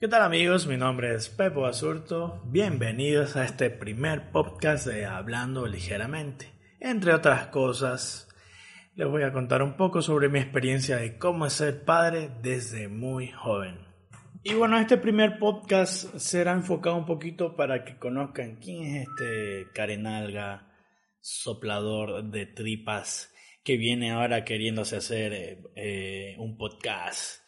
¿Qué 0.00 0.06
tal 0.06 0.22
amigos? 0.22 0.68
Mi 0.68 0.76
nombre 0.76 1.12
es 1.12 1.28
Pepo 1.28 1.66
Asurto. 1.66 2.40
Bienvenidos 2.44 3.34
a 3.34 3.44
este 3.44 3.68
primer 3.68 4.30
podcast 4.30 4.86
de 4.86 5.04
Hablando 5.04 5.66
Ligeramente. 5.66 6.52
Entre 6.78 7.12
otras 7.12 7.48
cosas, 7.48 8.28
les 8.94 9.08
voy 9.08 9.24
a 9.24 9.32
contar 9.32 9.60
un 9.60 9.76
poco 9.76 10.00
sobre 10.00 10.28
mi 10.28 10.38
experiencia 10.38 10.98
de 10.98 11.18
cómo 11.18 11.50
ser 11.50 11.84
padre 11.84 12.30
desde 12.42 12.86
muy 12.86 13.32
joven. 13.32 13.88
Y 14.44 14.54
bueno, 14.54 14.78
este 14.78 14.98
primer 14.98 15.40
podcast 15.40 16.16
será 16.16 16.52
enfocado 16.52 16.94
un 16.96 17.04
poquito 17.04 17.56
para 17.56 17.84
que 17.84 17.98
conozcan 17.98 18.60
quién 18.60 18.84
es 18.84 19.08
este 19.08 19.66
Carenalga, 19.74 20.76
soplador 21.18 22.22
de 22.22 22.46
tripas, 22.46 23.34
que 23.64 23.76
viene 23.76 24.12
ahora 24.12 24.44
queriéndose 24.44 24.94
hacer 24.94 25.32
eh, 25.32 25.62
eh, 25.74 26.36
un 26.38 26.56
podcast 26.56 27.47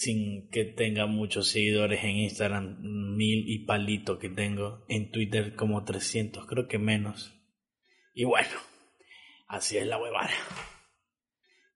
sin 0.00 0.48
que 0.48 0.64
tenga 0.64 1.04
muchos 1.04 1.48
seguidores 1.48 2.02
en 2.04 2.16
Instagram, 2.16 2.78
mil 2.80 3.44
y 3.46 3.66
palito 3.66 4.18
que 4.18 4.30
tengo, 4.30 4.82
en 4.88 5.10
Twitter 5.10 5.54
como 5.54 5.84
300, 5.84 6.46
creo 6.46 6.68
que 6.68 6.78
menos. 6.78 7.38
Y 8.14 8.24
bueno, 8.24 8.48
así 9.46 9.76
es 9.76 9.86
la 9.86 9.98
huevada. 9.98 10.30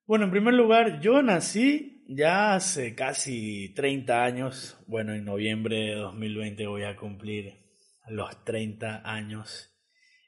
Bueno, 0.07 0.25
en 0.25 0.31
primer 0.31 0.55
lugar, 0.55 1.01
yo 1.01 1.21
nací 1.21 2.03
ya 2.07 2.55
hace 2.55 2.95
casi 2.95 3.71
30 3.75 4.23
años. 4.23 4.83
Bueno, 4.87 5.13
en 5.13 5.23
noviembre 5.23 5.75
de 5.75 5.93
2020 5.93 6.65
voy 6.65 6.81
a 6.81 6.95
cumplir 6.95 7.59
los 8.07 8.43
30 8.43 9.03
años. 9.05 9.71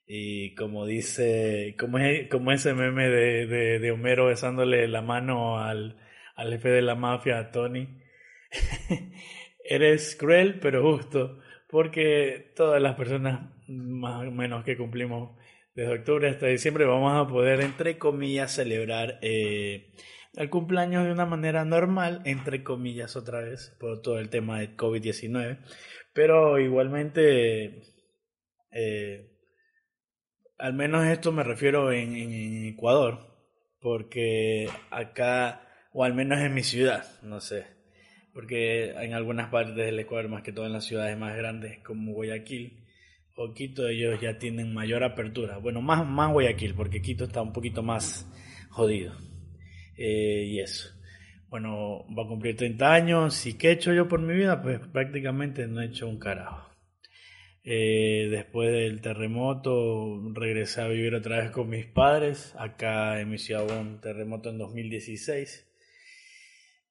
Y 0.06 0.54
como 0.54 0.86
dice, 0.86 1.76
como, 1.80 1.98
como 2.30 2.52
ese 2.52 2.76
meme 2.76 3.10
de, 3.10 3.48
de, 3.48 3.80
de 3.80 3.92
Homero 3.92 4.28
besándole 4.28 4.88
la 4.88 5.02
mano 5.02 5.58
al, 5.58 5.98
al 6.38 6.52
jefe 6.52 6.70
de 6.70 6.82
la 6.82 6.96
mafia, 6.96 7.52
Tony. 7.52 8.00
Eres 9.64 10.16
cruel 10.16 10.60
pero 10.60 10.82
justo, 10.82 11.40
porque 11.68 12.54
todas 12.56 12.82
las 12.82 12.96
personas 12.96 13.52
más 13.68 14.26
o 14.26 14.32
menos 14.32 14.64
que 14.64 14.78
cumplimos 14.78 15.38
desde 15.76 15.94
octubre 15.94 16.30
hasta 16.30 16.48
diciembre 16.48 16.86
vamos 16.86 17.14
a 17.14 17.28
poder, 17.28 17.60
entre 17.62 17.98
comillas, 17.98 18.54
celebrar 18.54 19.20
eh, 19.22 19.94
el 20.36 20.50
cumpleaños 20.50 21.06
de 21.06 21.12
una 21.12 21.26
manera 21.26 21.66
normal, 21.66 22.22
entre 22.26 22.64
comillas 22.64 23.16
otra 23.16 23.42
vez, 23.42 23.76
por 23.80 24.02
todo 24.02 24.20
el 24.20 24.30
tema 24.30 24.60
de 24.60 24.76
COVID-19. 24.76 25.60
Pero 26.14 26.60
igualmente, 26.60 27.82
eh, 28.72 29.38
al 30.58 30.74
menos 30.74 31.06
esto 31.06 31.32
me 31.32 31.44
refiero 31.44 31.92
en, 31.92 32.16
en 32.16 32.66
Ecuador, 32.68 33.20
porque 33.80 34.70
acá 34.90 35.67
o 35.94 36.04
al 36.04 36.14
menos 36.14 36.40
en 36.40 36.54
mi 36.54 36.64
ciudad, 36.64 37.06
no 37.24 37.40
sé. 37.40 37.66
Porque 38.34 38.92
en 38.92 39.14
algunas 39.14 39.50
partes 39.50 39.76
del 39.76 40.00
Ecuador, 40.00 40.30
más 40.30 40.44
que 40.44 40.52
todo 40.52 40.66
en 40.66 40.74
las 40.74 40.86
ciudades 40.86 41.18
más 41.18 41.36
grandes 41.36 41.80
como 41.80 42.14
Guayaquil 42.14 42.86
o 43.36 43.54
Quito, 43.54 43.88
ellos 43.88 44.20
ya 44.22 44.38
tienen 44.38 44.74
mayor 44.74 45.04
apertura. 45.04 45.58
Bueno, 45.58 45.82
más, 45.82 46.06
más 46.08 46.32
Guayaquil, 46.32 46.76
porque 46.76 47.02
Quito 47.02 47.26
está 47.26 47.42
un 47.42 47.54
poquito 47.54 47.82
más 47.84 48.32
jodido. 48.70 49.16
Eh, 49.98 50.46
y 50.48 50.60
eso. 50.60 50.90
Bueno, 51.50 52.06
va 52.16 52.24
a 52.24 52.28
cumplir 52.28 52.56
30 52.56 52.94
años. 52.94 53.46
¿Y 53.46 53.58
qué 53.58 53.70
he 53.70 53.72
hecho 53.72 53.94
yo 53.94 54.08
por 54.08 54.22
mi 54.22 54.36
vida? 54.36 54.62
Pues 54.62 54.80
prácticamente 54.80 55.68
no 55.68 55.82
he 55.82 55.86
hecho 55.86 56.08
un 56.08 56.20
carajo. 56.20 56.68
Eh, 57.64 58.28
después 58.30 58.72
del 58.72 59.02
terremoto 59.02 60.22
regresé 60.34 60.82
a 60.82 60.88
vivir 60.88 61.16
otra 61.16 61.40
vez 61.40 61.52
con 61.52 61.70
mis 61.70 61.86
padres. 61.86 62.56
Acá 62.58 63.20
en 63.20 63.30
mi 63.30 63.38
ciudad 63.38 63.66
hubo 63.66 63.80
un 63.80 64.00
terremoto 64.00 64.50
en 64.50 64.58
2016. 64.58 65.67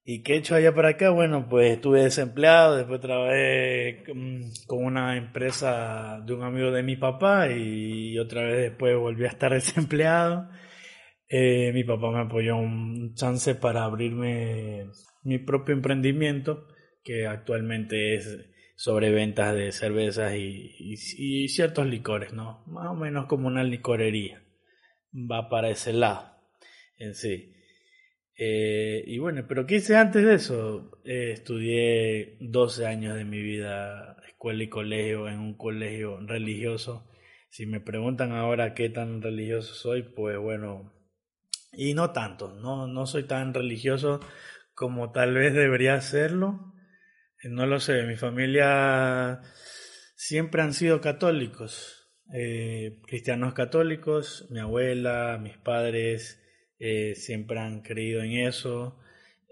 ¿Y 0.09 0.23
qué 0.23 0.35
he 0.35 0.37
hecho 0.37 0.55
allá 0.55 0.73
para 0.73 0.91
acá? 0.91 1.09
Bueno, 1.09 1.49
pues 1.49 1.73
estuve 1.73 2.03
desempleado, 2.03 2.77
después 2.77 3.01
trabajé 3.01 4.05
con 4.65 4.85
una 4.85 5.17
empresa 5.17 6.21
de 6.25 6.33
un 6.33 6.43
amigo 6.43 6.71
de 6.71 6.81
mi 6.81 6.95
papá 6.95 7.51
y 7.51 8.17
otra 8.17 8.43
vez 8.43 8.69
después 8.69 8.95
volví 8.95 9.25
a 9.25 9.27
estar 9.27 9.51
desempleado. 9.53 10.49
Eh, 11.27 11.71
mi 11.73 11.83
papá 11.83 12.09
me 12.11 12.21
apoyó 12.21 12.55
un 12.55 13.15
chance 13.15 13.53
para 13.55 13.83
abrirme 13.83 14.89
mi 15.23 15.39
propio 15.39 15.75
emprendimiento, 15.75 16.67
que 17.03 17.27
actualmente 17.27 18.15
es 18.15 18.45
sobre 18.77 19.11
ventas 19.11 19.53
de 19.55 19.73
cervezas 19.73 20.35
y, 20.35 20.73
y 21.17 21.49
ciertos 21.49 21.85
licores, 21.85 22.31
¿no? 22.31 22.63
Más 22.67 22.87
o 22.87 22.95
menos 22.95 23.25
como 23.25 23.49
una 23.49 23.65
licorería. 23.65 24.41
Va 25.13 25.49
para 25.49 25.69
ese 25.69 25.91
lado 25.91 26.31
en 26.97 27.13
sí. 27.13 27.56
Eh, 28.39 29.03
y 29.07 29.17
bueno, 29.17 29.45
pero 29.47 29.65
¿qué 29.65 29.77
hice 29.77 29.95
antes 29.97 30.23
de 30.23 30.35
eso? 30.35 30.91
Eh, 31.03 31.31
estudié 31.31 32.37
12 32.39 32.85
años 32.85 33.15
de 33.15 33.25
mi 33.25 33.41
vida, 33.41 34.17
escuela 34.27 34.63
y 34.63 34.69
colegio, 34.69 35.27
en 35.27 35.39
un 35.39 35.57
colegio 35.57 36.19
religioso. 36.19 37.09
Si 37.49 37.65
me 37.65 37.81
preguntan 37.81 38.33
ahora 38.33 38.75
qué 38.75 38.89
tan 38.89 39.21
religioso 39.23 39.73
soy, 39.73 40.03
pues 40.03 40.37
bueno, 40.37 40.93
y 41.73 41.95
no 41.95 42.11
tanto, 42.11 42.53
no, 42.53 42.87
no 42.87 43.07
soy 43.07 43.23
tan 43.23 43.53
religioso 43.53 44.19
como 44.75 45.11
tal 45.11 45.33
vez 45.33 45.53
debería 45.53 45.99
serlo. 46.01 46.73
Eh, 47.43 47.49
no 47.49 47.65
lo 47.65 47.79
sé, 47.79 48.03
mi 48.03 48.17
familia 48.17 49.41
siempre 50.15 50.61
han 50.61 50.73
sido 50.73 51.01
católicos, 51.01 52.11
cristianos 53.07 53.53
católicos, 53.53 54.47
mi 54.51 54.59
abuela, 54.59 55.39
mis 55.41 55.57
padres, 55.57 56.39
eh, 56.79 57.15
siempre 57.15 57.59
han 57.59 57.81
creído 57.81 58.21
en 58.21 58.33
eso, 58.33 58.99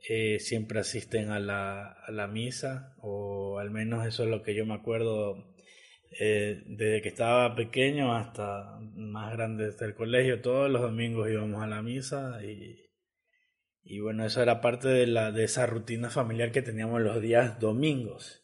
eh, 0.08 0.40
siempre 0.40 0.80
asisten 0.80 1.32
a 1.32 1.40
la, 1.40 1.92
a 1.92 2.12
la, 2.12 2.28
misa, 2.28 2.96
o 3.00 3.58
al 3.58 3.72
menos 3.72 4.06
eso 4.06 4.24
es 4.24 4.30
lo 4.30 4.44
que 4.44 4.54
yo 4.54 4.66
me 4.66 4.76
acuerdo 4.76 5.56
eh, 6.20 6.62
desde 6.68 7.02
que 7.02 7.10
estaba 7.10 7.56
pequeño 7.56 8.16
hasta 8.16 8.80
más 8.96 9.34
grande 9.34 9.66
desde 9.72 9.88
el 9.88 9.96
colegio, 9.96 10.42
todos 10.42 10.70
los 10.70 10.82
domingos 10.84 11.30
íbamos 11.30 11.64
a 11.64 11.68
la 11.68 11.82
misa 11.82 12.44
y, 12.44 12.92
y 13.84 14.00
bueno, 14.00 14.24
eso 14.26 14.44
era 14.44 14.62
parte 14.62 14.88
de, 14.88 15.08
la, 15.08 15.32
de 15.32 15.46
esa 15.46 15.66
rutina 15.66 16.12
familiar 16.12 16.52
que 16.52 16.62
teníamos 16.62 17.02
los 17.02 17.22
días 17.22 17.60
domingos. 17.60 18.44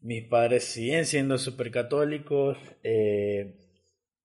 Mis 0.00 0.24
padres 0.28 0.64
siguen 0.64 1.04
siendo 1.06 1.38
súper 1.38 1.70
católicos. 1.70 2.56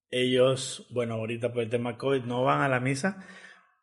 ellos, 0.09 0.87
bueno, 0.91 1.15
ahorita 1.15 1.51
por 1.51 1.63
el 1.63 1.69
tema 1.69 1.97
COVID 1.97 2.23
no 2.23 2.43
van 2.43 2.61
a 2.61 2.69
la 2.69 2.79
misa, 2.79 3.25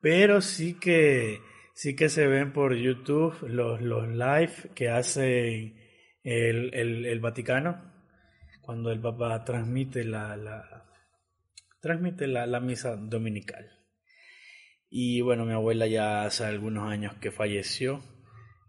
pero 0.01 0.41
sí 0.41 0.75
que 0.75 1.41
sí 1.75 1.97
que 1.97 2.09
se 2.09 2.27
ven 2.27 2.53
por 2.53 2.75
YouTube 2.75 3.37
los, 3.49 3.81
los 3.81 4.09
live 4.09 4.73
que 4.75 4.89
hace 4.89 5.75
el, 6.23 6.75
el, 6.75 7.07
el 7.07 7.21
Vaticano 7.21 7.91
cuando 8.61 8.93
el 8.93 9.01
Papa 9.01 9.45
transmite 9.45 10.05
la, 10.05 10.37
la 10.37 10.87
transmite 11.81 12.27
la, 12.27 12.47
la, 12.47 12.61
misa 12.61 12.97
dominical. 12.97 13.69
Y 14.89 15.23
bueno, 15.23 15.47
mi 15.47 15.53
abuela 15.53 15.87
ya 15.87 16.25
hace 16.25 16.45
algunos 16.45 16.89
años 16.89 17.15
que 17.15 17.31
falleció, 17.31 18.01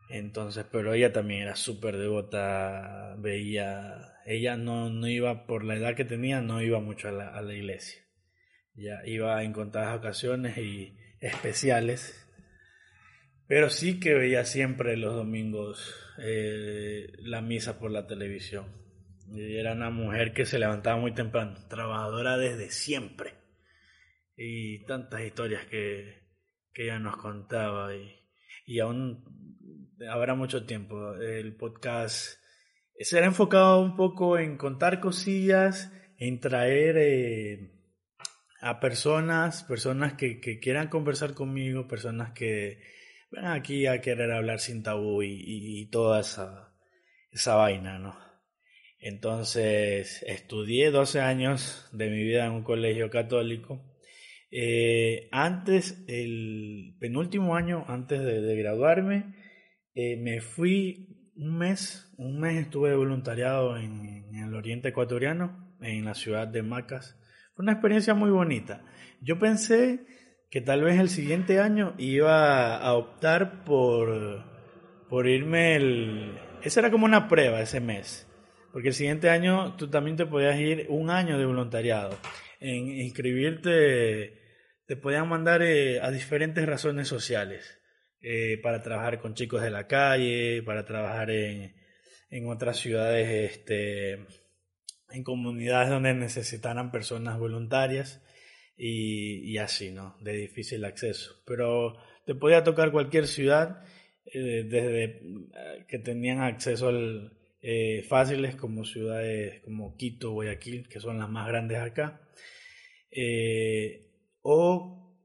entonces, 0.10 0.66
pero 0.72 0.94
ella 0.94 1.12
también 1.12 1.42
era 1.44 1.56
súper 1.56 1.98
devota, 1.98 3.16
veía, 3.20 4.16
ella 4.26 4.56
no, 4.56 4.90
no 4.90 5.08
iba 5.08 5.46
por 5.46 5.64
la 5.64 5.76
edad 5.76 5.96
que 5.96 6.06
tenía, 6.06 6.42
no 6.42 6.62
iba 6.62 6.80
mucho 6.80 7.10
a 7.10 7.12
la, 7.12 7.30
a 7.30 7.42
la 7.42 7.54
iglesia, 7.54 8.02
ya 8.76 9.02
iba 9.06 9.44
en 9.44 9.54
contadas 9.54 9.98
ocasiones 9.98 10.58
y 10.58 10.96
especiales, 11.22 12.28
pero 13.48 13.70
sí 13.70 14.00
que 14.00 14.14
veía 14.14 14.44
siempre 14.44 14.98
los 14.98 15.16
domingos 15.16 15.96
eh, 16.18 17.12
la 17.20 17.42
misa 17.42 17.80
por 17.80 17.92
la 17.92 18.08
televisión. 18.08 18.66
era 19.34 19.74
una 19.74 19.90
mujer 19.90 20.34
que 20.34 20.46
se 20.46 20.60
levantaba 20.60 21.00
muy 21.00 21.14
temprano, 21.14 21.56
trabajadora 21.70 22.38
desde 22.38 22.70
siempre. 22.70 23.36
Y 24.36 24.84
tantas 24.86 25.22
historias 25.22 25.66
que, 25.68 26.28
que 26.74 26.86
ella 26.86 27.00
nos 27.00 27.18
contaba. 27.18 27.96
Y, 27.96 28.12
y 28.66 28.80
aún 28.80 29.24
habrá 30.10 30.34
mucho 30.34 30.66
tiempo. 30.66 31.16
El 31.16 31.56
podcast 31.56 32.40
será 33.00 33.28
enfocado 33.28 33.82
un 33.82 33.96
poco 33.96 34.38
en 34.38 34.58
contar 34.58 35.00
cosillas, 35.00 35.94
en 36.18 36.40
traer... 36.40 36.98
Eh, 36.98 37.81
a 38.62 38.80
personas, 38.80 39.64
personas 39.64 40.14
que, 40.14 40.40
que, 40.40 40.60
quieran 40.60 40.88
conversar 40.88 41.34
conmigo, 41.34 41.88
personas 41.88 42.32
que 42.32 42.80
vengan 43.32 43.54
aquí 43.54 43.88
a 43.88 44.02
querer 44.02 44.32
hablar 44.32 44.60
sin 44.60 44.84
tabú 44.84 45.24
y, 45.24 45.44
y, 45.46 45.86
toda 45.88 46.22
esa, 46.22 46.74
esa 47.32 47.56
vaina, 47.56 48.00
¿no? 48.00 48.16
Entonces, 49.00 50.24
estudié 50.28 50.92
12 50.92 51.22
años 51.22 51.90
de 51.92 52.10
mi 52.10 52.24
vida 52.24 52.46
en 52.46 52.52
un 52.52 52.64
colegio 52.64 53.10
católico. 53.10 53.84
Eh, 54.52 55.28
antes, 55.32 56.04
el 56.08 56.96
penúltimo 57.00 57.56
año, 57.56 57.84
antes 57.88 58.22
de, 58.22 58.42
de 58.42 58.56
graduarme, 58.58 59.34
eh, 59.96 60.18
me 60.18 60.40
fui 60.40 61.32
un 61.36 61.58
mes, 61.58 62.12
un 62.18 62.40
mes 62.40 62.62
estuve 62.62 62.96
voluntariado 62.96 63.78
en, 63.78 64.34
el 64.36 64.54
oriente 64.56 64.90
ecuatoriano, 64.90 65.76
en 65.82 66.06
la 66.06 66.14
ciudad 66.14 66.48
de 66.48 66.64
Macas, 66.64 67.20
una 67.62 67.74
experiencia 67.74 68.14
muy 68.14 68.30
bonita. 68.30 68.84
Yo 69.22 69.40
pensé 69.40 70.00
que 70.50 70.62
tal 70.62 70.84
vez 70.84 71.00
el 71.00 71.10
siguiente 71.10 71.60
año 71.60 71.94
iba 71.98 72.76
a 72.76 72.94
optar 72.94 73.64
por, 73.64 74.44
por 75.10 75.28
irme 75.28 75.76
el, 75.76 76.38
esa 76.64 76.82
era 76.82 76.92
como 76.92 77.06
una 77.06 77.28
prueba 77.28 77.62
ese 77.62 77.80
mes. 77.80 78.28
Porque 78.74 78.90
el 78.90 78.94
siguiente 78.94 79.30
año 79.30 79.76
tú 79.76 79.90
también 79.90 80.18
te 80.18 80.26
podías 80.26 80.60
ir 80.60 80.88
un 80.90 81.10
año 81.10 81.38
de 81.38 81.46
voluntariado. 81.46 82.18
En 82.60 82.88
inscribirte 82.88 84.40
te 84.86 84.96
podían 84.96 85.28
mandar 85.30 85.62
eh, 85.62 86.02
a 86.02 86.10
diferentes 86.10 86.66
razones 86.66 87.08
sociales. 87.08 87.80
Eh, 88.24 88.60
para 88.62 88.84
trabajar 88.84 89.20
con 89.20 89.34
chicos 89.34 89.62
de 89.62 89.72
la 89.72 89.88
calle, 89.88 90.62
para 90.64 90.86
trabajar 90.86 91.32
en, 91.32 91.76
en 92.30 92.48
otras 92.48 92.78
ciudades, 92.78 93.52
este, 93.52 94.28
en 95.14 95.24
comunidades 95.24 95.90
donde 95.90 96.14
necesitaran 96.14 96.92
personas 96.92 97.40
voluntarias 97.40 98.22
y, 98.78 99.52
y, 99.52 99.58
así, 99.58 99.92
¿no? 99.92 100.16
De 100.22 100.34
difícil 100.34 100.84
acceso. 100.86 101.42
Pero 101.46 101.98
te 102.26 102.36
podía 102.36 102.64
tocar 102.64 102.92
cualquier 102.92 103.28
ciudad 103.28 103.84
eh, 104.26 104.64
desde 104.68 105.04
eh, 105.04 105.86
que 105.88 106.00
tenían 106.00 106.42
acceso 106.42 106.88
al, 106.90 107.34
eh, 107.62 108.04
fáciles 108.08 108.56
como 108.56 108.86
ciudades 108.86 109.62
como 109.62 109.98
Quito, 109.98 110.32
Guayaquil, 110.32 110.88
que 110.88 111.00
son 111.00 111.20
las 111.20 111.30
más 111.30 111.48
grandes 111.48 111.80
acá, 111.80 112.22
o, 114.42 115.18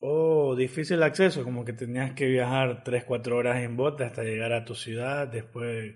o 0.00 0.56
difícil 0.56 1.02
acceso, 1.02 1.42
como 1.44 1.64
que 1.64 1.72
tenías 1.72 2.12
que 2.12 2.26
viajar 2.26 2.84
3-4 2.84 3.32
horas 3.32 3.62
en 3.62 3.76
bote 3.76 4.04
hasta 4.04 4.22
llegar 4.24 4.52
a 4.52 4.64
tu 4.64 4.74
ciudad, 4.74 5.26
después 5.28 5.94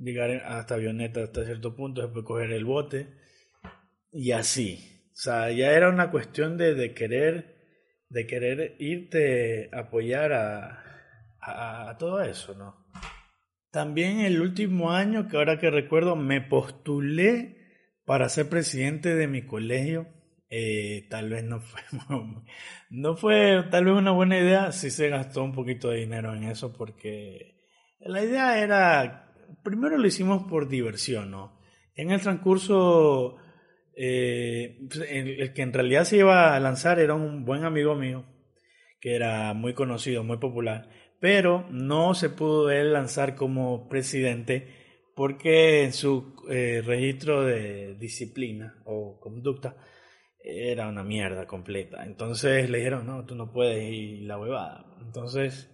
llegar 0.00 0.30
hasta 0.46 0.74
avioneta 0.74 1.22
hasta 1.22 1.44
cierto 1.44 1.76
punto, 1.76 2.02
después 2.02 2.24
coger 2.24 2.52
el 2.52 2.64
bote 2.64 3.08
y 4.12 4.32
así. 4.32 5.04
O 5.12 5.16
sea, 5.22 5.50
ya 5.50 5.72
era 5.72 5.88
una 5.88 6.10
cuestión 6.10 6.56
de, 6.56 6.74
de 6.74 6.94
querer 6.94 7.60
de 8.10 8.26
querer 8.26 8.76
irte 8.80 9.70
a 9.72 9.80
apoyar 9.80 10.32
a, 10.32 10.82
a, 11.40 11.96
todo 11.96 12.20
eso, 12.22 12.54
¿no? 12.54 12.86
También 13.70 14.20
el 14.20 14.40
último 14.40 14.90
año, 14.90 15.28
que 15.28 15.36
ahora 15.36 15.58
que 15.58 15.70
recuerdo, 15.70 16.16
me 16.16 16.40
postulé 16.40 17.56
para 18.04 18.28
ser 18.28 18.48
presidente 18.48 19.14
de 19.14 19.28
mi 19.28 19.42
colegio. 19.42 20.08
Eh, 20.50 21.06
tal 21.08 21.30
vez 21.30 21.44
no 21.44 21.60
fue, 21.60 21.80
no 22.90 23.16
fue 23.16 23.62
tal 23.70 23.84
vez 23.84 23.94
una 23.94 24.10
buena 24.10 24.36
idea, 24.36 24.72
sí 24.72 24.90
se 24.90 25.08
gastó 25.08 25.44
un 25.44 25.52
poquito 25.52 25.90
de 25.90 25.98
dinero 25.98 26.34
en 26.34 26.42
eso 26.42 26.72
porque 26.72 27.54
la 28.00 28.24
idea 28.24 28.60
era, 28.60 29.29
primero 29.62 29.98
lo 29.98 30.06
hicimos 30.06 30.44
por 30.44 30.68
diversión, 30.68 31.30
¿no? 31.30 31.60
En 31.94 32.10
el 32.10 32.20
transcurso, 32.20 33.36
eh, 33.96 34.78
pues, 34.88 35.06
el 35.10 35.52
que 35.52 35.62
en 35.62 35.72
realidad 35.72 36.04
se 36.04 36.18
iba 36.18 36.54
a 36.54 36.60
lanzar 36.60 36.98
era 36.98 37.14
un 37.14 37.44
buen 37.44 37.64
amigo 37.64 37.94
mío, 37.94 38.24
que 39.00 39.14
era 39.14 39.52
muy 39.54 39.74
conocido, 39.74 40.24
muy 40.24 40.38
popular, 40.38 40.88
pero 41.20 41.66
no 41.70 42.14
se 42.14 42.30
pudo 42.30 42.70
él 42.70 42.92
lanzar 42.92 43.34
como 43.34 43.88
presidente 43.88 44.80
porque 45.14 45.84
en 45.84 45.92
su 45.92 46.34
eh, 46.48 46.82
registro 46.84 47.44
de 47.44 47.94
disciplina 47.96 48.80
o 48.86 49.20
conducta 49.20 49.76
era 50.42 50.88
una 50.88 51.04
mierda 51.04 51.46
completa. 51.46 52.04
Entonces 52.04 52.70
le 52.70 52.78
dijeron, 52.78 53.06
no, 53.06 53.26
tú 53.26 53.34
no 53.34 53.52
puedes 53.52 53.82
ir 53.92 54.22
la 54.22 54.38
huevada. 54.38 54.86
Entonces 55.02 55.70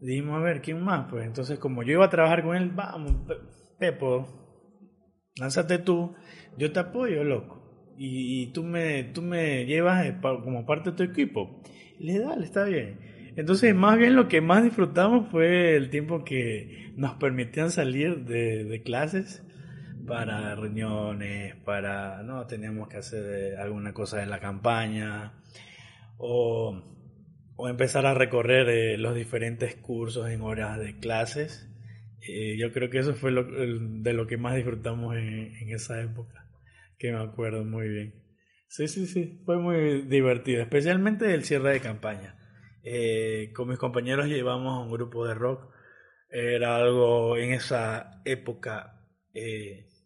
dijimos, 0.00 0.38
a 0.38 0.42
ver, 0.42 0.62
¿quién 0.62 0.82
más? 0.82 1.06
Pues 1.10 1.26
entonces 1.26 1.58
como 1.58 1.82
yo 1.82 1.92
iba 1.92 2.04
a 2.04 2.10
trabajar 2.10 2.42
con 2.42 2.56
él, 2.56 2.70
vamos, 2.70 3.14
Pepo, 3.78 4.26
lánzate 5.36 5.78
tú, 5.78 6.14
yo 6.56 6.72
te 6.72 6.80
apoyo, 6.80 7.24
loco. 7.24 7.58
Y, 8.00 8.52
tú, 8.52 8.62
me, 8.62 9.02
tú 9.02 9.22
me 9.22 9.66
llevas 9.66 10.06
eh, 10.06 10.16
como 10.20 10.64
parte 10.64 10.90
de 10.90 10.96
tu 10.96 11.02
equipo. 11.02 11.60
Le 11.98 12.20
dale, 12.20 12.44
está 12.44 12.64
bien. 12.64 13.00
Entonces, 13.34 13.74
más 13.74 13.98
bien 13.98 14.14
lo 14.14 14.28
que 14.28 14.40
más 14.40 14.62
disfrutamos 14.62 15.28
fue 15.30 15.76
el 15.76 15.90
tiempo 15.90 16.24
que 16.24 16.92
nos 16.96 17.14
permitían 17.14 17.70
salir 17.70 18.24
de, 18.24 18.82
clases 18.84 19.44
para 20.06 20.54
reuniones, 20.54 21.56
para, 21.64 22.22
no, 22.22 22.46
teníamos 22.46 22.88
que 22.88 22.96
hacer 22.96 23.24
eh, 23.26 23.56
alguna 23.56 23.92
cosa 23.92 24.22
en 24.22 24.30
la 24.30 24.40
campaña 24.40 25.34
o, 26.16 26.82
empezar 27.66 28.06
a 28.06 28.14
recorrer 28.14 28.68
eh, 28.68 28.98
los 28.98 29.14
diferentes 29.14 29.74
cursos 29.74 30.30
en 30.30 30.42
horas 30.42 30.78
de 30.78 30.98
clases. 30.98 31.68
Eh, 32.20 32.56
yo 32.56 32.72
creo 32.72 32.90
que 32.90 32.98
eso 32.98 33.14
fue 33.14 33.32
lo, 33.32 33.44
de 33.44 34.12
lo 34.12 34.26
que 34.26 34.36
más 34.36 34.54
disfrutamos 34.54 35.16
en, 35.16 35.70
esa 35.70 36.00
época, 36.00 36.48
que 36.98 37.10
me 37.10 37.18
acuerdo 37.18 37.64
muy 37.64 37.88
bien. 37.88 38.14
Sí, 38.68 38.86
sí, 38.86 39.06
sí, 39.06 39.40
fue 39.44 39.58
muy 39.58 40.02
divertido, 40.02 40.62
especialmente 40.62 41.32
el 41.32 41.44
cierre 41.44 41.72
de 41.72 41.80
campaña 41.80 42.34
eh, 42.84 43.50
con 43.54 43.68
mis 43.68 43.78
compañeros 43.78 44.26
llevamos 44.26 44.84
un 44.84 44.92
grupo 44.92 45.26
de 45.26 45.34
rock. 45.34 45.72
Era 46.30 46.76
algo 46.76 47.36
en 47.36 47.52
esa 47.52 48.20
época 48.24 48.94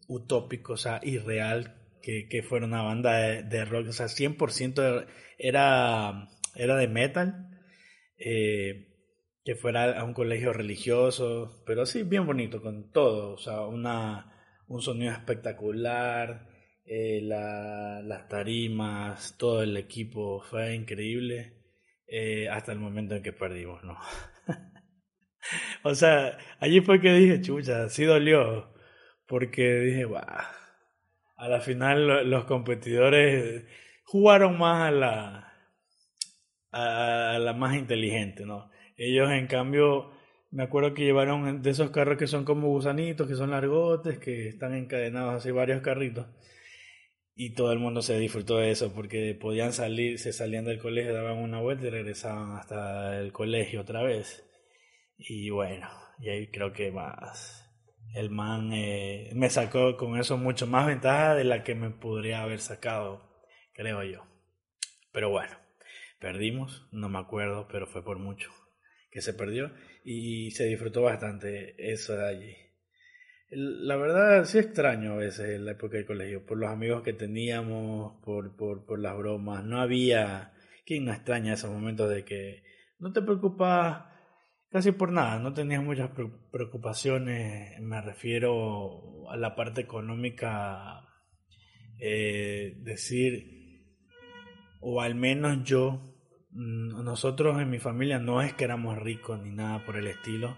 utópico, 0.07 0.73
o 0.73 0.77
sea, 0.77 0.99
irreal, 1.03 1.75
que, 2.01 2.27
que 2.29 2.43
fuera 2.43 2.65
una 2.65 2.81
banda 2.81 3.17
de, 3.17 3.65
rock, 3.65 3.87
o 3.89 3.93
sea, 3.93 4.07
100% 4.07 5.07
era, 5.37 6.27
era 6.55 6.75
de 6.77 6.87
metal, 6.87 7.49
eh, 8.17 8.89
que 9.43 9.55
fuera 9.55 9.99
a 9.99 10.03
un 10.03 10.13
colegio 10.13 10.53
religioso, 10.53 11.63
pero 11.65 11.85
sí, 11.85 12.03
bien 12.03 12.25
bonito, 12.25 12.61
con 12.61 12.91
todo, 12.91 13.33
o 13.33 13.37
sea, 13.37 13.61
una, 13.61 14.61
un 14.67 14.81
sonido 14.81 15.11
espectacular, 15.11 16.47
las 16.85 18.27
tarimas, 18.27 19.37
todo 19.37 19.63
el 19.63 19.77
equipo 19.77 20.41
fue 20.41 20.75
increíble. 20.75 21.63
Eh, 22.07 22.47
hasta 22.49 22.71
el 22.71 22.79
momento 22.79 23.15
en 23.15 23.23
que 23.23 23.33
perdimos, 23.33 23.83
¿no? 23.83 23.97
o 25.83 25.95
sea, 25.95 26.37
allí 26.59 26.81
fue 26.81 27.01
que 27.01 27.13
dije, 27.13 27.41
chucha, 27.41 27.89
sí 27.89 28.03
dolió, 28.03 28.71
porque 29.25 29.79
dije, 29.79 30.05
wow, 30.05 30.21
a 31.37 31.47
la 31.47 31.59
final 31.61 32.29
los 32.29 32.45
competidores 32.45 33.65
jugaron 34.03 34.59
más 34.59 34.89
a 34.89 34.91
la, 34.91 35.42
a 36.73 37.39
la 37.39 37.53
más 37.53 37.75
inteligente, 37.75 38.45
¿no? 38.45 38.69
Ellos 38.97 39.31
en 39.31 39.47
cambio, 39.47 40.11
me 40.51 40.63
acuerdo 40.63 40.93
que 40.93 41.03
llevaron 41.03 41.61
de 41.61 41.69
esos 41.69 41.91
carros 41.91 42.17
que 42.17 42.27
son 42.27 42.45
como 42.45 42.69
gusanitos, 42.69 43.27
que 43.27 43.35
son 43.35 43.51
largotes, 43.51 44.19
que 44.19 44.49
están 44.49 44.73
encadenados 44.73 45.35
así 45.35 45.51
varios 45.51 45.81
carritos 45.81 46.27
y 47.35 47.53
todo 47.55 47.71
el 47.71 47.79
mundo 47.79 48.01
se 48.01 48.17
disfrutó 48.19 48.57
de 48.57 48.71
eso 48.71 48.93
porque 48.93 49.35
podían 49.39 49.73
salir, 49.73 50.19
se 50.19 50.33
salían 50.33 50.65
del 50.65 50.79
colegio, 50.79 51.13
daban 51.13 51.37
una 51.37 51.61
vuelta 51.61 51.87
y 51.87 51.89
regresaban 51.89 52.57
hasta 52.57 53.19
el 53.19 53.31
colegio 53.31 53.81
otra 53.81 54.03
vez. 54.03 54.45
Y 55.17 55.49
bueno, 55.49 55.89
y 56.19 56.29
ahí 56.29 56.47
creo 56.47 56.73
que 56.73 56.91
más 56.91 57.59
el 58.13 58.29
man 58.29 58.71
eh, 58.73 59.31
me 59.33 59.49
sacó 59.49 59.97
con 59.97 60.19
eso 60.19 60.37
mucho 60.37 60.67
más 60.67 60.85
ventaja 60.85 61.35
de 61.35 61.43
la 61.43 61.63
que 61.63 61.73
me 61.75 61.89
podría 61.89 62.43
haber 62.43 62.59
sacado, 62.59 63.21
creo 63.73 64.03
yo. 64.03 64.23
Pero 65.11 65.29
bueno, 65.29 65.55
perdimos, 66.23 66.87
no 66.93 67.09
me 67.09 67.19
acuerdo, 67.19 67.67
pero 67.69 67.85
fue 67.85 68.01
por 68.01 68.17
mucho 68.17 68.49
que 69.11 69.21
se 69.21 69.33
perdió 69.33 69.73
y 70.05 70.51
se 70.51 70.63
disfrutó 70.65 71.01
bastante 71.01 71.75
eso 71.77 72.15
de 72.15 72.25
allí. 72.25 72.55
La 73.51 73.97
verdad, 73.97 74.45
sí 74.45 74.57
extraño 74.57 75.13
a 75.13 75.17
veces 75.17 75.59
la 75.59 75.73
época 75.73 75.97
del 75.97 76.05
colegio, 76.05 76.45
por 76.45 76.57
los 76.57 76.69
amigos 76.69 77.03
que 77.03 77.11
teníamos, 77.11 78.23
por, 78.23 78.55
por, 78.55 78.99
las 78.99 79.17
bromas. 79.17 79.65
No 79.65 79.81
había. 79.81 80.53
¿Quién 80.85 81.05
no 81.05 81.11
extraña 81.11 81.53
esos 81.53 81.71
momentos 81.71 82.09
de 82.09 82.23
que 82.23 82.63
no 82.99 83.11
te 83.11 83.21
preocupas 83.21 84.05
casi 84.71 84.93
por 84.93 85.11
nada? 85.11 85.39
No 85.39 85.53
tenías 85.53 85.83
muchas 85.83 86.09
preocupaciones, 86.51 87.79
me 87.81 88.01
refiero 88.01 89.29
a 89.29 89.35
la 89.35 89.55
parte 89.55 89.81
económica. 89.81 91.01
Eh, 91.99 92.75
decir, 92.77 93.63
o 94.79 95.01
al 95.01 95.15
menos 95.15 95.63
yo, 95.63 96.12
nosotros 96.53 97.61
en 97.61 97.69
mi 97.69 97.79
familia 97.79 98.19
no 98.19 98.41
es 98.41 98.53
que 98.53 98.63
éramos 98.63 98.97
ricos 98.97 99.41
ni 99.41 99.51
nada 99.51 99.83
por 99.85 99.97
el 99.97 100.07
estilo, 100.07 100.57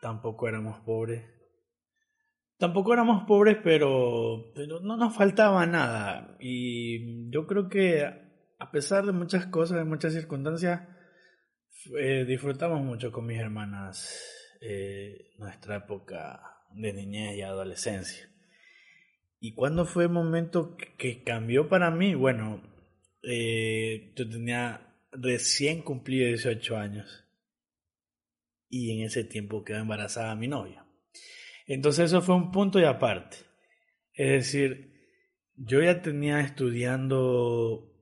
tampoco 0.00 0.48
éramos 0.48 0.80
pobres 0.80 1.24
Tampoco 2.62 2.92
éramos 2.92 3.24
pobres, 3.24 3.58
pero, 3.60 4.52
pero 4.54 4.78
no 4.78 4.96
nos 4.96 5.16
faltaba 5.16 5.66
nada. 5.66 6.36
Y 6.38 7.28
yo 7.28 7.44
creo 7.44 7.68
que 7.68 8.04
a 8.56 8.70
pesar 8.70 9.04
de 9.04 9.10
muchas 9.10 9.46
cosas, 9.46 9.78
de 9.78 9.84
muchas 9.84 10.12
circunstancias, 10.12 10.80
eh, 11.98 12.24
disfrutamos 12.24 12.80
mucho 12.80 13.10
con 13.10 13.26
mis 13.26 13.40
hermanas 13.40 14.56
eh, 14.60 15.32
nuestra 15.38 15.78
época 15.78 16.40
de 16.72 16.92
niñez 16.92 17.36
y 17.36 17.42
adolescencia. 17.42 18.30
¿Y 19.40 19.54
cuándo 19.54 19.84
fue 19.84 20.04
el 20.04 20.10
momento 20.10 20.76
que, 20.76 21.24
cambió 21.24 21.68
para 21.68 21.90
mí? 21.90 22.14
Bueno, 22.14 22.62
eh, 23.24 24.12
yo 24.14 24.30
tenía 24.30 24.91
recién 25.12 25.82
cumplido 25.82 26.26
18 26.28 26.76
años 26.76 27.24
y 28.68 28.92
en 28.92 29.06
ese 29.06 29.24
tiempo 29.24 29.64
quedó 29.64 29.78
embarazada 29.78 30.34
mi 30.34 30.48
novia. 30.48 30.84
Entonces 31.66 32.06
eso 32.06 32.22
fue 32.22 32.34
un 32.34 32.50
punto 32.50 32.80
y 32.80 32.84
aparte. 32.84 33.36
Es 34.14 34.30
decir, 34.30 34.92
yo 35.54 35.82
ya 35.82 36.02
tenía 36.02 36.40
estudiando 36.40 37.92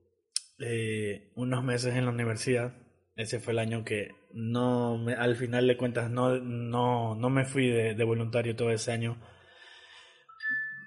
eh, 0.59 1.31
unos 1.35 1.63
meses 1.63 1.95
en 1.95 2.05
la 2.05 2.11
universidad 2.11 2.81
ese 3.21 3.39
fue 3.39 3.53
el 3.53 3.59
año 3.59 3.83
que 3.83 4.15
no, 4.33 5.05
al 5.17 5.35
final 5.35 5.67
de 5.67 5.77
cuentas, 5.77 6.09
no, 6.09 6.39
no, 6.39 7.15
no 7.15 7.29
me 7.29 7.45
fui 7.45 7.67
de, 7.67 7.93
de 7.93 8.03
voluntario 8.03 8.55
todo 8.55 8.71
ese 8.71 8.91
año. 8.91 9.17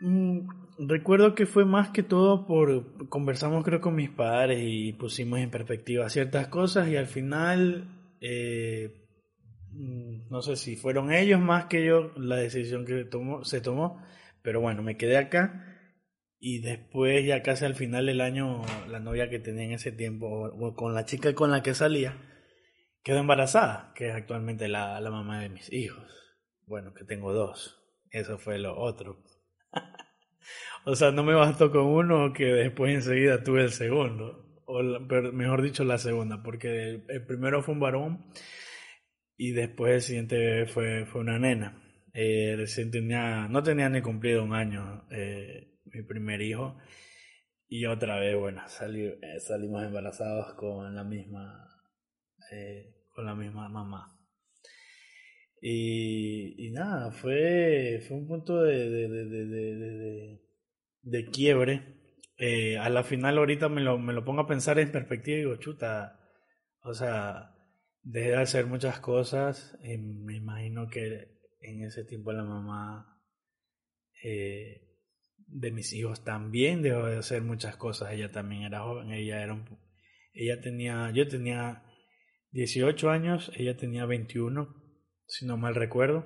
Mm, 0.00 0.49
recuerdo 0.78 1.35
que 1.35 1.47
fue 1.47 1.64
más 1.64 1.90
que 1.90 2.02
todo 2.02 2.47
por 2.47 3.09
conversamos 3.09 3.64
creo 3.64 3.81
con 3.81 3.95
mis 3.95 4.11
padres 4.11 4.59
y 4.62 4.93
pusimos 4.93 5.40
en 5.40 5.50
perspectiva 5.50 6.09
ciertas 6.09 6.49
cosas 6.49 6.88
y 6.88 6.97
al 6.97 7.07
final 7.07 8.16
eh, 8.21 9.07
mm, 9.73 10.31
no 10.31 10.43
sé 10.43 10.57
si 10.57 10.76
fueron 10.76 11.12
ellos 11.12 11.40
más 11.40 11.66
que 11.66 11.85
yo 11.85 12.12
la 12.16 12.37
decisión 12.37 12.85
que 12.85 13.04
tomó, 13.04 13.45
se 13.45 13.61
tomó, 13.61 14.02
pero 14.43 14.61
bueno, 14.61 14.83
me 14.83 14.97
quedé 14.97 15.16
acá 15.16 15.71
y 16.38 16.61
después 16.61 17.25
ya 17.25 17.43
casi 17.43 17.64
al 17.64 17.75
final 17.75 18.07
del 18.07 18.21
año 18.21 18.62
la 18.88 19.00
novia 19.00 19.31
que 19.31 19.38
tenía 19.38 19.64
en 19.64 19.73
ese 19.73 19.93
tiempo 19.93 20.26
o 20.26 20.75
con 20.75 20.95
la 20.95 21.04
chica 21.04 21.35
con 21.35 21.50
la 21.50 21.62
que 21.62 21.75
salía 21.75 22.16
quedó 23.04 23.19
embarazada, 23.19 23.93
que 23.95 24.09
es 24.09 24.14
actualmente 24.14 24.66
la, 24.66 25.00
la 25.00 25.11
mamá 25.11 25.40
de 25.40 25.50
mis 25.50 25.73
hijos. 25.73 26.11
Bueno, 26.66 26.95
que 26.95 27.04
tengo 27.04 27.33
dos. 27.33 27.78
Eso 28.11 28.38
fue 28.38 28.59
lo 28.59 28.81
otro. 28.81 29.23
o 30.85 30.95
sea, 30.95 31.11
no 31.11 31.25
me 31.25 31.35
bastó 31.35 31.71
con 31.71 31.87
uno 31.87 32.33
que 32.33 32.45
después 32.47 32.95
enseguida 32.95 33.43
tuve 33.43 33.63
el 33.63 33.71
segundo. 33.71 34.63
O 34.67 34.83
mejor 35.33 35.63
dicho, 35.63 35.85
la 35.85 35.99
segunda, 35.99 36.43
porque 36.43 37.05
el, 37.09 37.27
primero 37.27 37.63
fue 37.63 37.75
un 37.75 37.81
varón 37.81 38.27
y 39.37 39.53
después 39.53 39.95
el 39.95 40.01
siguiente 40.01 40.67
fue, 40.67 41.05
fue 41.07 41.21
una 41.21 41.39
nena. 41.39 41.81
Eh, 42.15 42.55
recién 42.57 42.91
no 43.51 43.63
tenía 43.63 43.89
ni 43.89 44.01
cumplido 44.01 44.45
un 44.45 44.55
año 44.55 45.07
eh, 45.11 45.75
mi 45.85 46.03
primer 46.03 46.41
hijo. 46.43 46.77
Y 47.69 47.87
otra 47.87 48.21
vez, 48.21 48.39
bueno, 48.39 48.63
eh, 48.63 49.41
salimos 49.41 49.83
embarazados 49.83 50.55
con 50.55 50.95
la 50.95 51.03
misma, 51.03 51.69
eh, 52.53 53.07
con 53.13 53.25
la 53.27 53.35
misma 53.35 53.69
mamá. 53.69 54.13
Y, 55.66 56.66
y 56.66 56.73
nada, 56.73 57.11
fue, 57.11 58.04
fue 58.06 58.18
un 58.18 58.26
punto 58.28 58.62
de, 58.62 58.90
de, 58.90 59.09
de, 59.09 60.40
de, 61.00 61.30
quiebre. 61.30 62.21
Eh, 62.37 62.76
a 62.76 62.90
la 62.90 63.02
final 63.02 63.38
ahorita 63.38 63.71
me 63.71 63.80
lo, 63.80 63.99
me 63.99 64.12
lo 64.12 64.26
pongo 64.26 64.42
a 64.42 64.47
pensar 64.47 64.78
en 64.78 64.92
perspectiva 64.92 65.38
y 65.38 65.40
digo, 65.40 65.56
chuta, 65.56 66.21
o 66.83 66.92
sea, 66.92 67.56
dejé 68.02 68.33
de 68.33 68.37
hacer 68.37 68.66
muchas 68.66 69.00
cosas. 69.00 69.78
Me 69.80 70.37
imagino 70.37 70.87
que 70.87 71.40
en 71.62 71.83
ese 71.83 72.04
tiempo 72.04 72.35
la 72.35 72.44
mamá 72.44 73.23
eh, 74.23 74.99
de 75.47 75.73
mis 75.73 75.94
hijos 75.94 76.25
también 76.25 76.83
dejó 76.83 77.06
de 77.06 77.16
hacer 77.16 77.40
muchas 77.40 77.78
cosas. 77.78 78.12
Ella 78.12 78.30
también 78.30 78.64
era 78.64 78.83
joven, 78.83 79.12
ella 79.12 79.42
era 79.42 79.54
un, 79.54 79.64
ella 80.35 80.61
tenía, 80.61 81.11
yo 81.14 81.26
tenía 81.26 81.85
18 82.50 83.09
años, 83.09 83.50
ella 83.56 83.78
tenía 83.78 84.04
21 84.04 84.84
si 85.26 85.47
no 85.47 85.57
mal 85.57 85.75
recuerdo. 85.75 86.25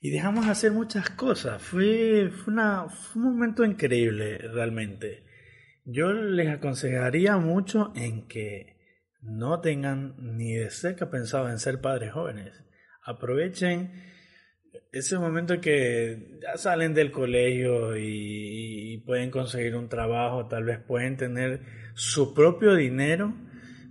Y 0.00 0.10
dejamos 0.10 0.46
de 0.46 0.52
hacer 0.52 0.72
muchas 0.72 1.10
cosas. 1.10 1.62
Fue, 1.62 2.30
fue, 2.30 2.52
una, 2.52 2.86
un 3.14 3.22
momento 3.22 3.64
increíble, 3.64 4.38
realmente. 4.38 5.24
Yo 5.84 6.12
les 6.12 6.48
aconsejaría 6.48 7.36
mucho 7.38 7.92
en 7.94 8.26
que 8.26 8.76
no 9.20 9.60
tengan 9.60 10.14
ni 10.18 10.54
de 10.54 10.70
cerca 10.70 11.10
pensado 11.10 11.48
en 11.48 11.58
ser 11.58 11.80
padres 11.80 12.12
jóvenes. 12.12 12.52
Aprovechen 13.04 13.92
ese 14.90 15.18
momento 15.18 15.60
que 15.60 16.38
ya 16.42 16.56
salen 16.56 16.94
del 16.94 17.10
colegio 17.10 17.96
y, 17.96 18.94
y, 18.94 18.98
pueden 18.98 19.30
conseguir 19.30 19.76
un 19.76 19.88
trabajo, 19.88 20.46
tal 20.46 20.64
vez 20.64 20.78
pueden 20.78 21.16
tener 21.16 21.60
su 21.94 22.34
propio 22.34 22.74
dinero 22.74 23.34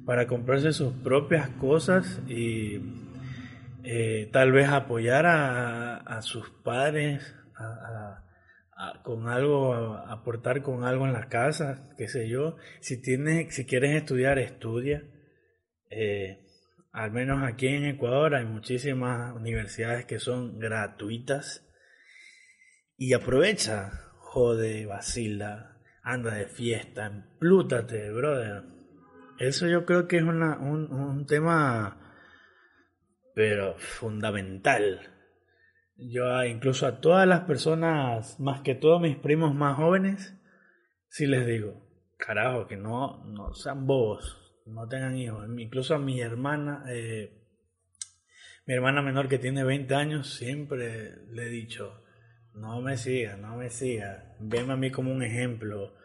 para 0.06 0.28
comprarse 0.28 0.74
sus 0.74 0.94
propias 0.94 1.50
cosas 1.50 2.22
y 2.28 3.01
eh, 3.84 4.30
tal 4.32 4.52
vez 4.52 4.70
apoyar 4.70 5.26
a, 5.26 6.22
sus 6.22 6.50
padres 6.64 7.36
a, 7.58 8.24
con 9.04 9.28
algo, 9.28 9.96
aportar 9.96 10.62
con 10.62 10.84
algo 10.84 11.06
en 11.06 11.14
la 11.14 11.30
casa, 11.30 11.90
qué 11.98 12.08
sé 12.08 12.28
yo. 12.28 12.58
Si 12.80 13.02
tienes, 13.02 13.54
si 13.56 13.66
quieres 13.66 13.96
estudiar, 13.96 14.40
estudia. 14.40 15.04
Eh, 15.90 16.46
al 16.92 17.12
menos 17.12 17.44
aquí 17.44 17.68
en 17.68 17.86
Ecuador 17.86 18.36
hay 18.36 18.46
muchísimas 18.46 19.36
universidades 19.36 20.06
que 20.06 20.20
son 20.20 20.60
gratuitas. 20.60 21.68
Y 22.98 23.14
aprovecha, 23.14 23.92
jode, 24.18 24.86
vacila, 24.86 25.78
anda 26.04 26.36
de 26.36 26.46
fiesta, 26.46 27.08
emplútate, 27.08 28.12
brother. 28.12 28.64
Eso 29.40 29.68
yo 29.68 29.86
creo 29.86 30.08
que 30.08 30.18
es 30.18 30.24
una, 30.24 30.60
un, 30.60 30.92
un 30.92 31.26
tema 31.26 32.01
pero 33.34 33.76
fundamental. 33.78 35.02
Yo 35.96 36.44
incluso 36.44 36.88
a 36.88 37.00
todas 37.00 37.28
las 37.28 37.42
personas, 37.42 38.40
más 38.40 38.62
que 38.62 38.76
todos 38.76 39.02
mis 39.02 39.18
primos 39.18 39.54
más 39.54 39.78
jóvenes, 39.78 40.36
sí 41.10 41.28
les 41.28 41.46
digo, 41.46 41.88
carajo, 42.18 42.68
que 42.68 42.78
no, 42.78 43.24
no 43.26 43.54
sean 43.54 43.86
bobos, 43.86 44.62
no 44.66 44.88
tengan 44.88 45.18
hijos. 45.18 45.48
Incluso 45.58 45.96
a 45.96 46.00
mi 46.00 46.22
hermana, 46.22 46.84
eh, 46.90 47.42
mi 48.66 48.74
hermana 48.74 49.02
menor 49.02 49.28
que 49.28 49.40
tiene 49.40 49.64
20 49.64 49.94
años, 49.96 50.34
siempre 50.34 51.26
le 51.28 51.44
he 51.44 51.50
dicho, 51.50 52.04
no 52.54 52.82
me 52.82 52.98
siga, 52.98 53.38
no 53.38 53.58
me 53.58 53.70
siga, 53.70 54.36
venme 54.40 54.74
a 54.74 54.78
mí 54.78 54.92
como 54.92 55.12
un 55.12 55.24
ejemplo. 55.24 55.96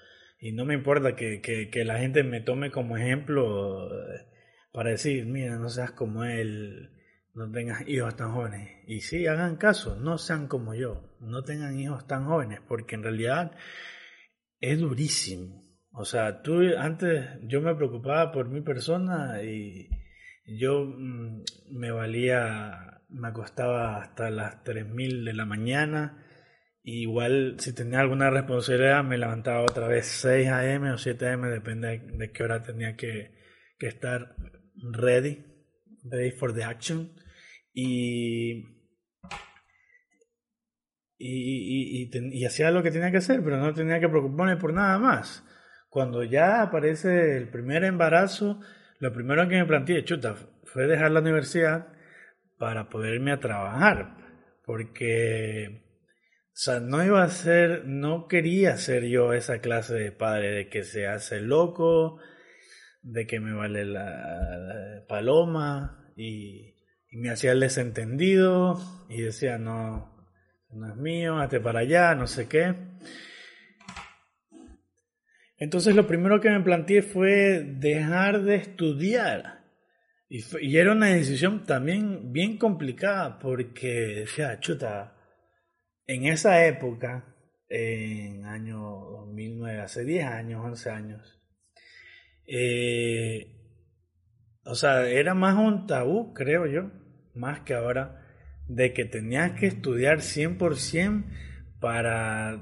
Y 0.41 0.53
no 0.53 0.65
me 0.65 0.75
importa 0.75 1.17
que, 1.17 1.41
que, 1.41 1.71
que 1.71 1.85
la 1.85 1.99
gente 1.99 2.23
me 2.23 2.41
tome 2.41 2.71
como 2.71 2.97
ejemplo 2.97 3.89
eh, 3.89 4.27
para 4.73 4.91
decir, 4.91 5.27
mira, 5.27 5.57
no 5.57 5.69
seas 5.69 5.93
como 5.93 6.25
él, 6.25 6.91
no 7.37 7.51
tengas 7.51 7.87
hijos 7.87 8.17
tan 8.17 8.33
jóvenes. 8.33 8.71
Y 8.87 9.01
sí, 9.03 9.27
hagan 9.27 9.57
caso, 9.57 9.95
no 9.97 10.17
sean 10.17 10.49
como 10.49 10.75
yo, 10.75 11.15
no 11.21 11.45
tengan 11.45 11.79
hijos 11.79 12.07
tan 12.07 12.25
jóvenes, 12.25 12.61
porque 12.67 12.95
en 12.95 13.03
realidad 13.03 13.53
es 14.59 14.81
durísimo. 14.81 15.63
O 15.93 16.05
sea, 16.05 16.43
tú 16.43 16.61
antes 16.79 17.27
yo 17.43 17.61
me 17.61 17.75
preocupaba 17.75 18.33
por 18.33 18.49
mi 18.49 18.63
persona 18.63 19.43
y 19.43 19.89
yo 20.47 20.85
mm, 20.85 21.43
me 21.73 21.91
valía, 21.91 23.03
me 23.11 23.29
acostaba 23.29 24.01
hasta 24.01 24.31
las 24.31 24.65
3.000 24.65 25.25
de 25.25 25.35
la 25.35 25.45
mañana. 25.45 26.23
igual 26.83 27.57
si 27.59 27.75
tenía 27.75 28.01
alguna 28.01 28.31
responsabilidad 28.31 29.05
me 29.05 29.19
levantaba 29.19 29.63
otra 29.63 29.89
vez 29.89 30.07
6 30.07 30.49
a.m. 30.49 30.93
o 30.93 30.99
7 30.99 31.27
a.m. 31.27 31.49
depende 31.49 31.99
de, 31.99 32.33
qué 32.33 32.45
hora 32.45 32.63
tenía 32.63 32.97
que, 32.97 33.35
que 33.79 33.89
estar 33.89 34.37
ready, 34.93 35.45
ready 36.05 36.31
for 36.31 36.55
the 36.55 36.65
action 36.65 37.11
y, 37.79 38.65
y, 41.19 42.09
y, 42.11 42.45
hacía 42.47 42.71
lo 42.71 42.83
que 42.83 42.91
tenía 42.91 43.11
que 43.11 43.19
hacer, 43.19 43.45
pero 43.45 43.59
no 43.59 43.75
tenía 43.75 44.01
que 44.01 44.09
preocuparme 44.09 44.57
por 44.57 44.73
nada 44.73 44.99
más. 44.99 45.45
Cuando 45.91 46.25
ya 46.25 46.63
aparece 46.63 47.37
el 47.37 47.51
primer 47.51 47.85
embarazo, 47.85 48.61
lo 48.99 49.13
primero 49.13 49.47
que 49.47 49.57
me 49.57 49.67
planteé, 49.67 50.05
chuta, 50.05 50.37
fue 50.65 50.87
dejar 50.87 51.11
la 51.11 51.21
universidad 51.21 51.89
para 52.57 52.89
poderme 52.89 53.33
a 53.33 53.41
trabajar, 53.41 54.17
porque 54.65 55.83
o 56.49 56.59
sea, 56.59 56.81
no 56.81 57.05
iba 57.05 57.23
a 57.23 57.29
ser, 57.29 57.85
no 57.85 58.27
quería 58.27 58.79
ser 58.79 59.05
yo 59.05 59.35
esa 59.35 59.61
clase 59.61 59.97
de 59.97 60.13
padre 60.13 60.53
de 60.53 60.69
que 60.71 60.83
se 60.83 61.07
hace 61.07 61.43
loco, 61.43 62.19
de 63.03 63.27
que 63.27 63.39
me 63.39 63.53
vale 63.53 63.85
la 63.85 65.05
paloma 65.07 66.11
y, 66.17 66.76
y 67.11 67.17
me 67.19 67.31
hacía 67.31 67.53
el 67.53 67.61
desentendido 67.61 68.81
y 69.09 69.23
decía, 69.23 69.59
no, 69.59 70.15
no 70.71 70.89
es 70.89 70.97
mío, 70.97 71.39
hazte 71.39 71.61
para 71.61 71.81
allá, 71.81 72.15
no 72.15 72.27
sé 72.27 72.49
qué. 72.49 72.75
Entonces 75.59 75.95
lo 75.95 76.07
primero 76.07 76.41
que 76.41 76.51
me 76.51 76.61
planteé 76.61 77.03
fue 77.03 77.61
dejar 77.61 78.43
de 78.43 78.57
estudiar. 78.57 79.65
Y, 80.29 80.45
y 80.61 80.77
era 80.77 80.93
una 80.93 81.07
decisión 81.07 81.65
también 81.65 82.33
bien 82.33 82.59
complicada 82.59 83.39
porque 83.39 83.89
decía, 84.21 84.59
chuta, 84.61 85.17
en 86.07 86.27
esa 86.27 86.67
época, 86.67 87.37
en 87.69 88.45
año 88.45 88.79
2009, 88.79 89.81
hace 89.81 90.05
10 90.05 90.25
años, 90.27 90.65
11 90.65 90.91
años, 90.91 91.41
eh, 92.47 93.56
o 94.67 94.75
sea, 94.75 95.09
era 95.09 95.35
más 95.35 95.57
un 95.57 95.87
tabú, 95.87 96.35
creo 96.35 96.67
yo, 96.67 96.91
más 97.35 97.61
que 97.61 97.75
ahora, 97.75 98.27
de 98.69 98.93
que 98.93 99.05
tenías 99.05 99.53
que 99.53 99.67
estudiar 99.67 100.19
100% 100.19 101.25
para, 101.81 102.61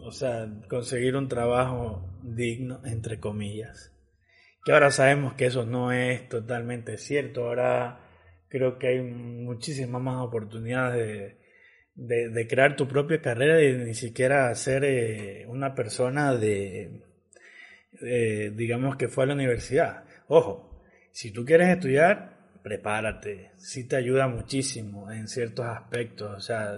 o 0.00 0.12
sea, 0.12 0.48
conseguir 0.68 1.16
un 1.16 1.28
trabajo 1.28 2.06
digno, 2.22 2.82
entre 2.84 3.18
comillas. 3.20 3.92
Que 4.64 4.72
ahora 4.72 4.90
sabemos 4.90 5.34
que 5.34 5.46
eso 5.46 5.64
no 5.64 5.92
es 5.92 6.28
totalmente 6.28 6.98
cierto. 6.98 7.44
Ahora 7.46 8.00
creo 8.48 8.78
que 8.78 8.88
hay 8.88 9.00
muchísimas 9.00 10.02
más 10.02 10.22
oportunidades 10.26 11.36
de, 11.94 12.28
de, 12.28 12.46
crear 12.48 12.76
tu 12.76 12.86
propia 12.86 13.22
carrera 13.22 13.62
y 13.62 13.72
ni 13.72 13.94
siquiera 13.94 14.54
ser 14.54 14.84
eh, 14.84 15.46
una 15.48 15.74
persona 15.74 16.34
de, 16.34 17.02
digamos 18.54 18.96
que 18.96 19.08
fue 19.08 19.24
a 19.24 19.28
la 19.28 19.34
universidad. 19.34 20.04
Ojo, 20.28 20.75
si 21.16 21.30
tú 21.30 21.46
quieres 21.46 21.70
estudiar, 21.70 22.60
prepárate. 22.62 23.52
Sí 23.56 23.88
te 23.88 23.96
ayuda 23.96 24.28
muchísimo 24.28 25.10
en 25.10 25.28
ciertos 25.28 25.64
aspectos. 25.64 26.30
O 26.36 26.40
sea, 26.40 26.76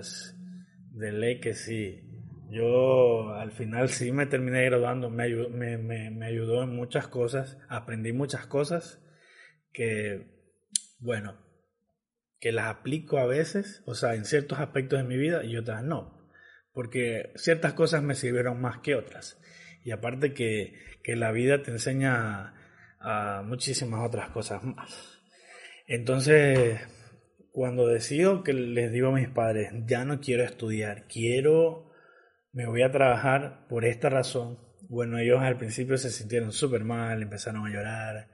de 0.93 1.11
ley 1.11 1.41
que 1.41 1.55
sí. 1.55 2.05
Yo 2.49 3.35
al 3.35 3.51
final 3.51 3.89
sí 3.89 4.13
me 4.13 4.27
terminé 4.27 4.65
graduando, 4.67 5.11
me 5.11 5.25
ayudó, 5.25 5.51
me, 5.51 5.77
me, 5.77 6.25
ayudó 6.25 6.63
en 6.63 6.77
muchas 6.77 7.09
cosas, 7.09 7.59
aprendí 7.69 8.13
muchas 8.13 8.47
cosas 8.47 9.03
que, 9.73 10.29
bueno, 11.01 11.37
que 12.39 12.53
las 12.53 12.67
aplico 12.69 13.19
a 13.19 13.27
veces, 13.27 13.83
o 13.87 13.97
sea, 13.97 14.15
en 14.15 14.25
ciertos 14.25 14.61
aspectos 14.61 15.01
de 15.01 15.05
mi 15.05 15.17
vida 15.17 15.43
y 15.43 15.57
otras 15.57 15.83
no, 15.83 16.31
porque 16.73 17.33
ciertas 17.35 17.73
cosas 17.73 18.05
me 18.05 18.15
sirvieron 18.15 18.61
más 18.61 18.79
que 18.79 18.95
otras. 18.95 19.43
Y 19.83 19.91
aparte 19.91 20.33
que, 20.33 20.75
que 21.03 21.17
la 21.17 21.33
vida 21.33 21.63
te 21.65 21.73
enseña 21.73 22.55
a 23.01 23.43
muchísimas 23.45 24.07
otras 24.07 24.31
cosas 24.31 24.63
más. 24.65 25.21
Entonces, 25.87 26.81
cuando 27.53 27.87
decido 27.87 28.43
que 28.43 28.53
les 28.53 28.93
digo 28.93 29.09
a 29.09 29.15
mis 29.15 29.29
padres, 29.29 29.73
ya 29.87 30.05
no 30.05 30.21
quiero 30.21 30.45
estudiar, 30.45 31.07
quiero 31.07 31.89
me 32.53 32.67
voy 32.67 32.83
a 32.83 32.91
trabajar 32.91 33.67
por 33.69 33.85
esta 33.85 34.09
razón. 34.09 34.59
Bueno, 34.89 35.19
ellos 35.19 35.41
al 35.41 35.59
principio 35.59 35.97
se 35.97 36.11
sintieron 36.11 36.53
súper 36.53 36.83
mal, 36.83 37.23
empezaron 37.23 37.67
a 37.67 37.71
llorar. 37.71 38.31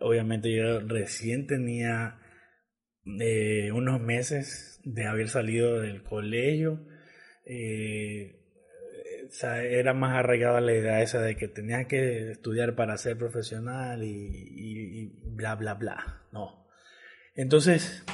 Obviamente 0.00 0.54
yo 0.54 0.80
recién 0.80 1.46
tenía 1.46 2.20
eh, 3.20 3.72
unos 3.72 4.00
meses 4.00 4.80
de 4.84 5.06
haber 5.06 5.28
salido 5.28 5.80
del 5.80 6.02
colegio. 6.02 6.86
Eh, 7.46 8.37
era 9.42 9.94
más 9.94 10.16
arraigada 10.16 10.60
la 10.60 10.72
idea 10.72 11.02
esa 11.02 11.20
de 11.20 11.36
que 11.36 11.48
tenía 11.48 11.86
que 11.86 12.32
estudiar 12.32 12.74
para 12.74 12.96
ser 12.96 13.16
profesional 13.16 14.02
y, 14.02 15.12
bla, 15.34 15.54
bla, 15.54 15.74
bla. 15.74 16.22
No. 16.32 16.66
Entonces, 17.34 18.04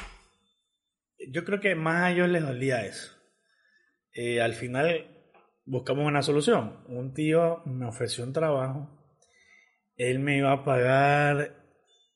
yo 1.30 1.44
creo 1.44 1.60
que 1.60 1.74
más 1.74 2.02
a 2.02 2.12
ellos 2.12 2.28
les 2.28 2.42
dolía 2.42 2.84
eso. 2.84 3.12
Eh, 4.12 4.40
al 4.40 4.54
final 4.54 5.30
buscamos 5.64 6.06
una 6.06 6.22
solución. 6.22 6.84
Un 6.88 7.14
tío 7.14 7.62
me 7.66 7.86
ofreció 7.86 8.24
un 8.24 8.32
trabajo. 8.32 8.90
Él 9.96 10.18
me 10.18 10.38
iba 10.38 10.52
a 10.52 10.64
pagar, 10.64 11.56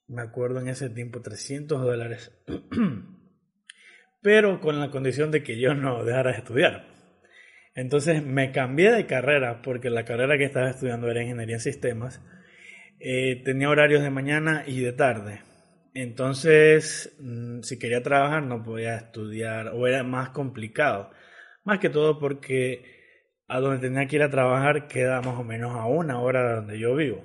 me 0.06 0.22
acuerdo 0.22 0.60
en 0.60 0.68
ese 0.68 0.90
tiempo, 0.90 1.22
300 1.22 1.80
dólares. 1.80 2.32
Pero 4.22 4.60
con 4.60 4.80
la 4.80 4.90
condición 4.90 5.30
de 5.30 5.42
que 5.42 5.60
yo 5.60 5.74
no 5.74 6.04
dejara 6.04 6.32
de 6.32 6.38
estudiar. 6.38 6.97
Entonces 7.78 8.24
me 8.24 8.50
cambié 8.50 8.90
de 8.90 9.06
carrera 9.06 9.62
porque 9.62 9.88
la 9.88 10.04
carrera 10.04 10.36
que 10.36 10.42
estaba 10.42 10.68
estudiando 10.68 11.08
era 11.08 11.22
ingeniería 11.22 11.54
en 11.54 11.60
sistemas. 11.60 12.20
Eh, 12.98 13.40
tenía 13.44 13.70
horarios 13.70 14.02
de 14.02 14.10
mañana 14.10 14.64
y 14.66 14.80
de 14.80 14.92
tarde. 14.92 15.42
Entonces, 15.94 17.14
mm, 17.20 17.60
si 17.62 17.78
quería 17.78 18.02
trabajar 18.02 18.42
no 18.42 18.64
podía 18.64 18.96
estudiar 18.96 19.68
o 19.68 19.86
era 19.86 20.02
más 20.02 20.30
complicado. 20.30 21.12
Más 21.62 21.78
que 21.78 21.88
todo 21.88 22.18
porque 22.18 22.82
a 23.46 23.60
donde 23.60 23.78
tenía 23.78 24.08
que 24.08 24.16
ir 24.16 24.22
a 24.24 24.30
trabajar 24.30 24.88
queda 24.88 25.20
más 25.20 25.38
o 25.38 25.44
menos 25.44 25.76
a 25.76 25.86
una 25.86 26.20
hora 26.20 26.48
de 26.48 26.54
donde 26.56 26.80
yo 26.80 26.96
vivo. 26.96 27.24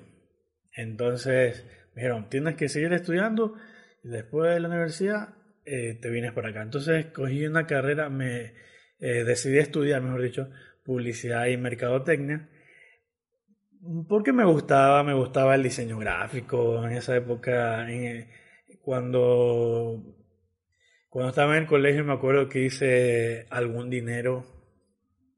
Entonces 0.76 1.66
me 1.96 2.04
dijeron, 2.04 2.30
tienes 2.30 2.54
que 2.58 2.70
seguir 2.70 2.94
estudiando 2.94 3.56
y 4.04 4.10
después 4.10 4.54
de 4.54 4.60
la 4.60 4.68
universidad 4.68 5.30
eh, 5.66 5.98
te 6.00 6.12
vienes 6.12 6.32
por 6.32 6.46
acá. 6.46 6.62
Entonces 6.62 7.08
cogí 7.08 7.44
una 7.48 7.66
carrera, 7.66 8.10
me 8.10 8.54
eh, 9.04 9.26
decidí 9.26 9.58
estudiar, 9.58 10.02
mejor 10.02 10.22
dicho, 10.22 10.50
publicidad 10.86 11.48
y 11.48 11.58
mercadotecnia. 11.58 12.50
Porque 14.08 14.32
me 14.32 14.46
gustaba, 14.46 15.04
me 15.04 15.14
gustaba 15.14 15.56
el 15.56 15.64
diseño 15.64 15.98
gráfico 16.00 16.86
en 16.86 16.94
esa 16.94 17.18
época, 17.18 17.86
cuando, 18.82 20.02
cuando 21.10 21.30
estaba 21.32 21.58
en 21.58 21.64
el 21.64 21.68
colegio 21.68 22.06
me 22.06 22.14
acuerdo 22.14 22.48
que 22.48 22.64
hice 22.64 23.46
algún 23.50 23.90
dinero 23.90 24.46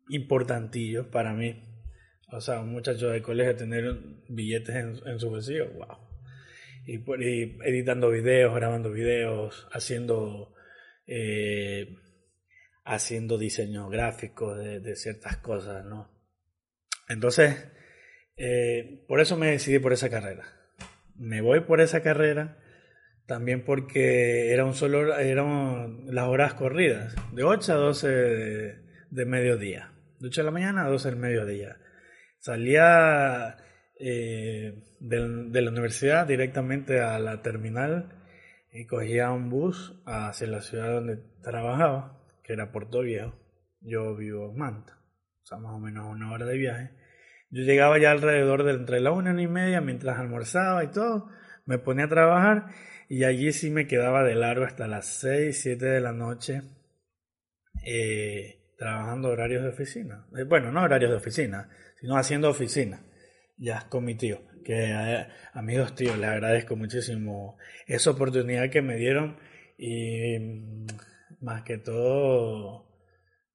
importantillos 0.10 1.08
para 1.08 1.34
mí. 1.34 1.64
O 2.32 2.42
sea, 2.42 2.62
un 2.62 2.72
muchacho 2.72 3.10
de 3.10 3.24
colegio 3.24 3.56
tener 3.56 3.84
billetes 4.30 4.76
en, 4.76 5.20
su 5.20 5.28
bolsillo, 5.32 5.72
wow. 5.74 5.98
Y, 6.86 7.58
editando 7.68 8.12
videos, 8.12 8.54
grabando 8.54 8.92
videos, 8.92 9.68
haciendo, 9.72 10.54
eh, 11.08 11.96
haciendo 12.86 13.38
diseño 13.38 13.90
gráfico 13.90 14.56
de, 14.56 14.96
ciertas 14.96 15.38
cosas, 15.38 15.84
¿no? 15.86 16.10
Entonces, 17.10 17.68
eh, 18.38 19.04
por 19.08 19.20
eso 19.20 19.36
me 19.38 19.52
decidí 19.52 19.80
por 19.80 19.94
esa 19.94 20.10
carrera. 20.10 20.46
Me 21.16 21.42
voy 21.42 21.62
por 21.62 21.82
esa 21.82 22.02
carrera 22.02 22.58
también 23.26 23.64
porque 23.66 24.54
era 24.54 24.66
un 24.66 24.76
solo, 24.76 25.18
eran 25.18 26.06
las 26.14 26.28
horas 26.28 26.54
corridas, 26.54 27.16
de 27.34 27.44
8 27.44 27.74
a 27.74 27.76
12 27.76 28.08
de 29.10 29.26
mediodía. 29.26 29.92
8 30.24 30.42
de 30.42 30.46
la 30.46 30.52
mañana 30.52 30.86
a 30.86 30.90
12 30.90 31.10
del 31.10 31.20
mediodía. 31.20 31.78
Salía 32.40 33.58
eh, 34.00 34.84
de, 35.00 35.62
la 35.62 35.72
universidad 35.72 36.28
directamente 36.28 37.00
a 37.00 37.18
la 37.20 37.42
terminal 37.42 38.10
y 38.72 38.86
cogía 38.86 39.32
un 39.32 39.50
bus 39.50 40.02
hacia 40.06 40.48
la 40.48 40.62
ciudad 40.62 40.92
donde 40.92 41.18
trabajaba, 41.42 42.25
que 42.46 42.54
era 42.54 42.72
Puerto 42.72 43.02
Viejo. 43.02 43.34
Yo 43.82 44.16
vivo 44.16 44.52
en 44.52 44.58
Manta, 44.58 45.00
o 45.44 45.46
sea, 45.46 45.58
más 45.58 45.74
o 45.74 45.80
menos 45.80 46.06
una 46.08 46.32
hora 46.32 46.46
de 46.46 46.58
viaje. 46.58 46.92
Yo 47.50 47.64
llegaba 47.64 48.00
ya 48.00 48.12
alrededor 48.12 48.64
de 48.64 48.74
entre 48.74 49.00
la 49.00 49.12
una 49.12 49.40
y 49.40 49.48
media 49.48 49.82
mientras 49.82 50.18
almorzaba 50.18 50.84
y 50.84 50.88
todo, 50.88 51.30
me 51.66 51.78
ponía 51.78 52.06
a 52.06 52.10
trabajar 52.10 52.68
y 53.08 53.24
allí 53.24 53.52
sí 53.52 53.70
me 53.70 53.88
quedaba 53.88 54.24
de 54.24 54.36
largo 54.36 54.66
hasta 54.66 54.88
las 54.88 55.06
6, 55.20 55.62
7 55.62 55.86
de 55.86 56.02
la 56.02 56.12
noche. 56.12 56.62
Eh, 57.86 58.74
trabajando 58.78 59.30
horarios 59.30 59.64
de 59.64 59.70
oficina. 59.70 60.28
Eh, 60.38 60.44
bueno, 60.44 60.72
no 60.72 60.82
horarios 60.82 61.12
de 61.12 61.18
oficina, 61.18 61.70
sino 62.00 62.18
haciendo 62.18 62.50
oficina. 62.50 63.04
Ya 63.58 63.88
con 63.90 64.06
mi 64.06 64.16
tío. 64.16 64.42
Que 64.64 64.92
eh, 64.92 65.28
amigos 65.54 65.94
tíos, 65.96 66.18
les 66.18 66.30
agradezco 66.30 66.76
muchísimo 66.76 67.58
esa 67.86 68.12
oportunidad 68.12 68.70
que 68.72 68.82
me 68.82 68.96
dieron 68.96 69.38
y 69.78 70.40
mm, 70.40 70.88
más 71.42 71.64
que 71.64 71.78
todo 71.78 72.86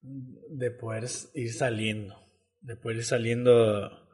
de 0.01 0.71
poder 0.71 1.05
ir 1.35 1.53
saliendo, 1.53 2.15
de 2.61 2.75
poder 2.75 2.97
ir 2.97 3.03
saliendo, 3.03 4.07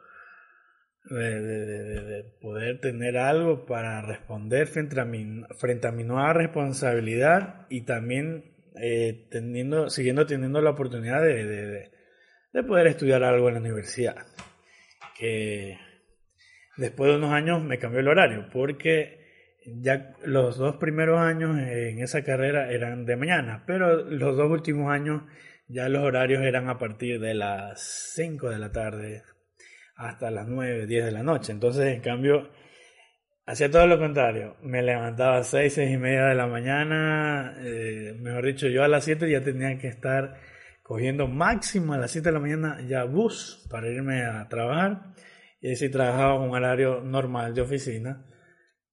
de, 1.06 1.42
de, 1.42 2.24
poder 2.42 2.82
tener 2.82 3.18
algo 3.18 3.66
para 3.66 4.02
responder 4.02 4.68
frente 4.68 5.00
a 5.00 5.06
mi, 5.06 5.44
frente 5.58 5.88
a 5.88 5.92
mi 5.92 6.04
nueva 6.04 6.34
responsabilidad 6.34 7.66
y 7.70 7.86
también 7.86 8.58
eh, 8.80 9.28
teniendo, 9.32 9.90
siguiendo 9.90 10.26
teniendo 10.26 10.62
la 10.62 10.72
oportunidad 10.72 11.22
de, 11.22 11.92
poder 12.68 12.88
estudiar 12.88 13.24
algo 13.24 13.48
en 13.48 13.56
la 13.56 13.60
universidad. 13.60 14.16
Que 15.18 15.78
después 16.78 17.12
de 17.12 17.18
unos 17.18 17.32
años 17.32 17.64
me 17.64 17.80
cambió 17.80 18.00
el 18.00 18.08
horario, 18.08 18.50
porque 18.52 19.17
ya 19.68 20.14
los 20.24 20.58
dos 20.58 20.78
primeros 20.78 21.20
años 21.20 21.58
en 21.58 22.00
esa 22.00 22.24
carrera 22.24 22.72
eran 22.72 23.06
de 23.06 23.16
mañana, 23.16 23.64
pero 23.68 24.04
los 24.04 24.38
dos 24.38 24.50
últimos 24.50 24.92
años 24.92 25.24
ya 25.68 25.90
los 25.90 26.04
horarios 26.04 26.44
eran 26.44 26.70
a 26.70 26.78
partir 26.78 27.20
de 27.20 27.34
las 27.34 28.14
5 28.16 28.50
de 28.50 28.60
la 28.60 28.72
tarde 28.72 29.24
hasta 29.96 30.32
las 30.32 30.48
9, 30.48 30.88
10 30.88 31.06
de 31.06 31.12
la 31.12 31.24
noche. 31.24 31.52
Entonces, 31.52 31.94
en 31.94 32.02
cambio, 32.02 32.50
Hacía 33.48 33.72
todo 33.72 33.88
lo 33.88 33.98
contrario. 33.98 34.58
Me 34.62 34.82
levantaba 34.82 35.38
a 35.38 35.44
6, 35.44 35.74
6 35.74 35.92
y 35.92 35.98
media 35.98 36.26
de 36.26 36.36
la 36.36 36.48
mañana. 36.48 37.56
Eh, 37.62 38.14
mejor 38.20 38.46
dicho, 38.46 38.68
yo 38.68 38.84
a 38.84 38.90
las 38.90 39.06
7 39.06 39.32
ya 39.32 39.42
tenía 39.42 39.78
que 39.78 39.88
estar 39.88 40.36
cogiendo 40.84 41.30
máximo 41.30 41.94
a 41.94 41.98
las 41.98 42.12
7 42.12 42.28
de 42.28 42.34
la 42.34 42.40
mañana 42.42 42.82
ya 42.86 43.06
bus 43.06 43.66
para 43.72 43.88
irme 43.88 44.26
a 44.26 44.50
trabajar. 44.50 45.14
Y 45.62 45.72
así 45.72 45.90
trabajaba 45.90 46.36
un 46.36 46.54
horario 46.54 47.00
normal 47.00 47.54
de 47.56 47.62
oficina. 47.62 48.26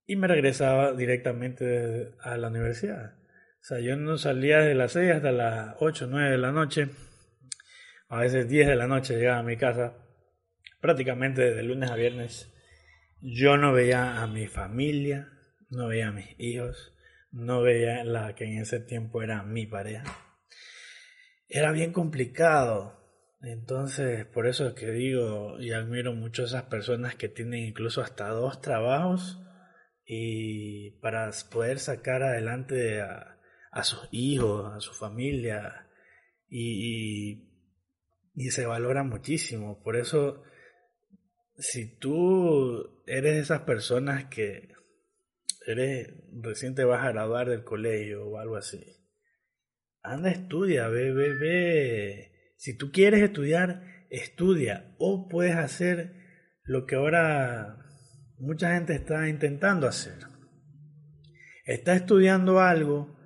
Y 0.06 0.16
me 0.16 0.28
regresaba 0.28 0.92
directamente 0.92 2.12
a 2.20 2.36
la 2.36 2.48
universidad. 2.48 3.14
O 3.16 3.64
sea, 3.66 3.80
yo 3.80 3.96
no 3.96 4.18
salía 4.18 4.58
de 4.58 4.74
las 4.74 4.92
6 4.92 5.12
hasta 5.12 5.32
las 5.32 5.76
8, 5.80 6.06
9 6.10 6.30
de 6.30 6.38
la 6.38 6.52
noche. 6.52 6.88
A 8.08 8.20
veces 8.20 8.48
10 8.48 8.68
de 8.68 8.76
la 8.76 8.86
noche 8.86 9.16
llegaba 9.16 9.38
a 9.38 9.42
mi 9.42 9.56
casa. 9.56 9.94
Prácticamente 10.80 11.54
de 11.54 11.62
lunes 11.62 11.90
a 11.90 11.96
viernes 11.96 12.54
yo 13.26 13.56
no 13.56 13.72
veía 13.72 14.22
a 14.22 14.26
mi 14.26 14.48
familia, 14.48 15.32
no 15.70 15.88
veía 15.88 16.08
a 16.08 16.12
mis 16.12 16.38
hijos, 16.38 16.92
no 17.32 17.62
veía 17.62 18.04
la 18.04 18.34
que 18.34 18.44
en 18.44 18.58
ese 18.58 18.80
tiempo 18.80 19.22
era 19.22 19.42
mi 19.42 19.66
pareja. 19.66 20.04
Era 21.48 21.72
bien 21.72 21.94
complicado. 21.94 23.00
Entonces, 23.40 24.26
por 24.26 24.46
eso 24.46 24.68
es 24.68 24.74
que 24.74 24.90
digo 24.90 25.58
y 25.58 25.72
admiro 25.72 26.12
mucho 26.12 26.42
a 26.42 26.44
esas 26.44 26.64
personas 26.64 27.14
que 27.14 27.30
tienen 27.30 27.64
incluso 27.64 28.02
hasta 28.02 28.28
dos 28.28 28.60
trabajos 28.60 29.40
y 30.06 30.92
para 31.00 31.30
poder 31.50 31.78
sacar 31.78 32.22
adelante 32.22 33.00
a, 33.00 33.30
sus 33.82 34.08
hijos, 34.12 34.72
a 34.72 34.80
su 34.80 34.92
familia 34.92 35.88
y, 36.48 37.50
y 38.34 38.50
se 38.50 38.66
valora 38.66 39.02
muchísimo. 39.02 39.82
Por 39.82 39.96
eso 39.96 40.42
si 41.56 41.98
tú 41.98 43.02
eres 43.06 43.36
esas 43.36 43.62
personas 43.62 44.26
que 44.26 44.68
eres 45.66 46.12
recién 46.32 46.74
te 46.74 46.84
vas 46.84 47.04
a 47.04 47.12
graduar 47.12 47.48
del 47.48 47.64
colegio 47.64 48.26
o 48.26 48.38
algo 48.38 48.56
así. 48.56 48.84
Anda, 50.02 50.30
estudia, 50.30 50.88
ve, 50.88 51.12
ve, 51.12 51.34
ve. 51.34 52.32
Si 52.56 52.76
tú 52.76 52.92
quieres 52.92 53.22
estudiar, 53.22 54.06
estudia. 54.10 54.94
O 54.98 55.28
puedes 55.28 55.56
hacer 55.56 56.12
lo 56.62 56.84
que 56.86 56.96
ahora 56.96 57.84
mucha 58.38 58.75
gente 58.75 58.94
está 58.94 59.29
intentando 59.29 59.87
hacer. 59.87 60.18
Está 61.64 61.94
estudiando 61.94 62.61
algo 62.61 63.16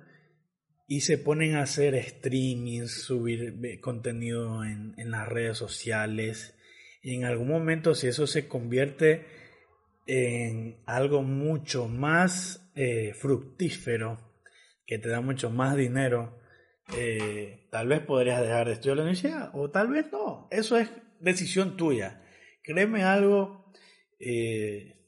y 0.87 1.01
se 1.01 1.17
ponen 1.17 1.55
a 1.55 1.63
hacer 1.63 1.95
streaming, 1.95 2.87
subir 2.87 3.79
contenido 3.81 4.63
en, 4.63 4.93
en 4.97 5.11
las 5.11 5.27
redes 5.27 5.57
sociales. 5.57 6.55
Y 7.01 7.15
en 7.15 7.25
algún 7.25 7.47
momento, 7.47 7.95
si 7.95 8.07
eso 8.07 8.27
se 8.27 8.47
convierte 8.47 9.25
en 10.09 10.81
algo 10.87 11.21
mucho 11.21 11.87
más 11.87 12.71
eh, 12.75 13.13
fructífero, 13.13 14.17
que 14.85 14.97
te 14.97 15.09
da 15.09 15.21
mucho 15.21 15.51
más 15.51 15.77
dinero, 15.77 16.39
eh, 16.97 17.67
tal 17.69 17.89
vez 17.89 17.99
podrías 17.99 18.41
dejar 18.41 18.67
de 18.67 18.73
estudiar 18.73 18.97
la 18.97 19.03
universidad 19.03 19.51
o 19.53 19.69
tal 19.69 19.89
vez 19.89 20.11
no. 20.11 20.47
Eso 20.49 20.77
es 20.77 20.89
decisión 21.19 21.77
tuya. 21.77 22.23
Créeme 22.63 23.03
algo, 23.03 23.71
eh, 24.19 24.98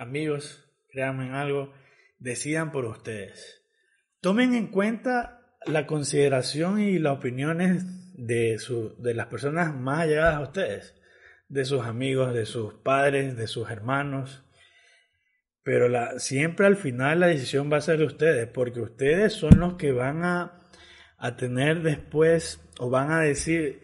amigos, 0.00 0.68
créanme 0.88 1.26
en 1.26 1.34
algo, 1.34 1.72
decidan 2.18 2.72
por 2.72 2.86
ustedes. 2.86 3.62
Tomen 4.20 4.54
en 4.54 4.68
cuenta 4.68 5.56
la 5.66 5.86
consideración 5.86 6.80
y 6.80 6.98
las 6.98 7.18
opiniones 7.18 7.84
de, 8.14 8.58
de 8.98 9.14
las 9.14 9.26
personas 9.26 9.74
más 9.74 10.00
allegadas 10.00 10.36
a 10.36 10.40
ustedes 10.40 10.94
de 11.48 11.64
sus 11.64 11.82
amigos, 11.82 12.32
de 12.32 12.46
sus 12.46 12.74
padres, 12.74 13.36
de 13.36 13.46
sus 13.46 13.70
hermanos. 13.70 14.44
Pero 15.62 15.88
la, 15.88 16.18
siempre 16.18 16.66
al 16.66 16.76
final 16.76 17.20
la 17.20 17.26
decisión 17.26 17.70
va 17.70 17.78
a 17.78 17.82
ser 17.82 17.98
de 17.98 18.06
ustedes, 18.06 18.46
porque 18.46 18.80
ustedes 18.80 19.34
son 19.34 19.58
los 19.58 19.74
que 19.74 19.92
van 19.92 20.24
a, 20.24 20.62
a 21.18 21.36
tener 21.36 21.82
después, 21.82 22.60
o 22.78 22.88
van 22.88 23.10
a 23.10 23.20
decir, 23.20 23.82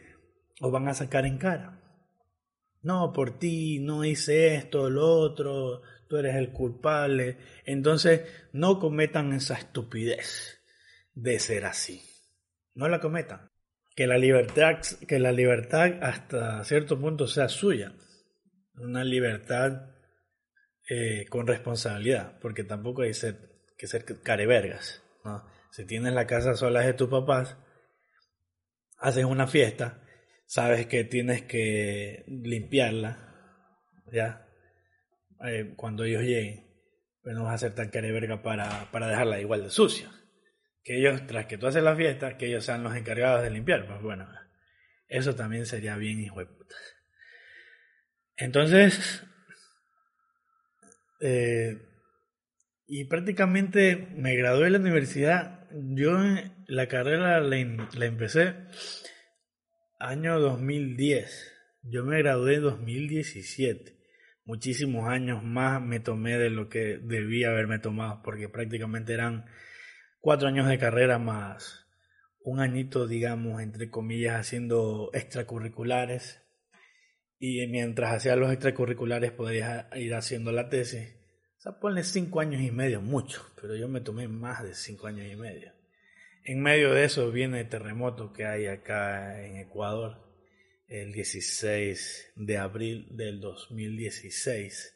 o 0.61 0.71
van 0.71 0.89
a 0.89 0.95
sacar 0.95 1.27
en 1.27 1.39
cara. 1.39 1.83
No, 2.83 3.13
por 3.13 3.39
ti 3.39 3.81
no 3.81 4.05
hice 4.05 4.55
esto, 4.55 4.89
lo 4.89 5.07
otro, 5.07 5.83
tú 6.09 6.17
eres 6.17 6.37
el 6.37 6.53
culpable. 6.53 7.39
Entonces, 7.65 8.23
no 8.53 8.79
cometan 8.79 9.33
esa 9.33 9.55
estupidez 9.55 10.61
de 11.15 11.39
ser 11.39 11.65
así. 11.65 12.03
No 12.75 12.89
la 12.89 13.01
cometan 13.01 13.51
que 13.97 14.07
la 14.07 14.19
libertad, 14.19 14.81
que 15.09 15.19
la 15.19 15.33
libertad 15.33 16.03
hasta 16.03 16.63
cierto 16.65 17.01
punto 17.01 17.27
sea 17.27 17.49
suya. 17.49 17.95
Una 18.75 19.03
libertad 19.03 19.95
eh, 20.89 21.25
con 21.31 21.47
responsabilidad, 21.47 22.39
porque 22.41 22.63
tampoco 22.63 23.03
hay 23.03 23.13
que 23.79 23.87
ser 23.87 24.05
carevergas. 24.23 25.03
Si 25.71 25.87
tienes 25.87 26.13
la 26.13 26.27
casa 26.27 26.55
sola 26.55 26.81
de 26.83 26.93
tus 26.93 27.09
papás, 27.09 27.57
haces 28.99 29.25
una 29.25 29.47
fiesta, 29.47 30.03
sabes 30.47 30.87
que 30.87 31.05
tienes 31.05 31.43
que 31.43 32.25
limpiarla, 32.29 33.19
¿ya? 34.13 34.46
Eh, 35.45 35.75
cuando 35.77 36.05
ellos 36.05 36.23
lleguen, 36.23 36.67
pues 37.23 37.35
no 37.35 37.45
vas 37.45 37.55
a 37.55 37.59
ser 37.59 37.75
tan 37.75 37.91
careverga 37.91 38.43
para, 38.43 38.91
para 38.91 39.09
dejarla 39.09 39.41
igual 39.41 39.63
de 39.63 39.71
sucia 39.71 40.11
que 40.87 40.99
ellos, 40.99 41.27
tras 41.27 41.47
que 41.47 41.59
tú 41.59 41.67
haces 41.67 41.83
la 41.83 41.97
fiesta, 41.97 42.39
que 42.39 42.47
ellos 42.47 42.65
sean 42.65 42.85
los 42.85 42.95
encargados 42.95 43.43
de 43.43 43.51
limpiar. 43.51 43.89
Pues 43.89 44.01
bueno, 44.01 44.29
eso 45.09 45.35
también 45.35 45.67
sería 45.67 45.97
bien 45.97 46.21
hijo 46.21 46.39
de 46.39 46.47
puta. 46.47 46.77
Entonces, 48.37 49.25
eh, 51.21 51.83
y 52.87 53.05
prácticamente 53.07 53.97
me 54.15 54.37
gradué 54.37 54.67
de 54.67 54.71
la 54.71 54.79
universidad. 54.79 55.69
Yo 55.73 56.17
la 56.69 56.87
carrera 56.87 57.41
la, 57.41 57.57
la 57.57 58.07
empecé 58.07 58.55
año 59.99 60.39
2010. 60.39 61.53
Yo 61.83 62.05
me 62.05 62.19
gradué 62.19 62.55
en 62.55 62.63
2017. 62.63 63.96
Muchísimos 64.47 65.09
años 65.09 65.43
más 65.43 65.83
me 65.83 66.01
tomé 66.01 66.39
de 66.39 66.49
lo 66.49 66.69
que 66.69 66.99
debía 67.03 67.51
haberme 67.51 67.79
tomado, 67.79 68.23
porque 68.23 68.49
prácticamente 68.49 69.13
eran 69.13 69.45
cuatro 70.21 70.49
años 70.49 70.67
de 70.69 70.79
carrera 70.79 71.19
más 71.19 71.87
un 72.47 72.61
añito, 72.61 73.09
digamos, 73.09 73.61
entre 73.61 73.91
comillas, 73.91 74.37
haciendo 74.37 75.11
extracurriculares. 75.13 76.45
Y 77.41 77.67
mientras 77.67 78.15
hacía 78.15 78.37
los 78.37 78.53
extracurriculares 78.53 79.33
podía 79.33 79.91
ir 79.97 80.15
haciendo 80.15 80.53
la 80.53 80.69
tesis. 80.69 81.17
O 81.59 81.61
sea, 81.61 81.81
ponle 81.81 82.05
cinco 82.05 82.39
años 82.39 82.63
y 82.63 82.71
medio, 82.71 83.03
mucho, 83.03 83.45
pero 83.61 83.75
yo 83.75 83.89
me 83.89 84.01
tomé 84.01 84.29
más 84.29 84.63
de 84.63 84.75
cinco 84.75 85.09
años 85.09 85.27
y 85.29 85.35
medio. 85.35 85.73
En 86.45 86.63
medio 86.63 86.95
de 86.95 87.05
eso 87.05 87.33
viene 87.33 87.63
el 87.63 87.69
terremoto 87.69 88.33
que 88.33 88.47
hay 88.47 88.67
acá 88.67 89.45
en 89.45 89.57
Ecuador, 89.57 90.26
el 90.89 91.13
16 91.13 92.33
de 92.37 92.59
abril 92.59 93.09
del 93.11 93.41
2016. 93.41 94.95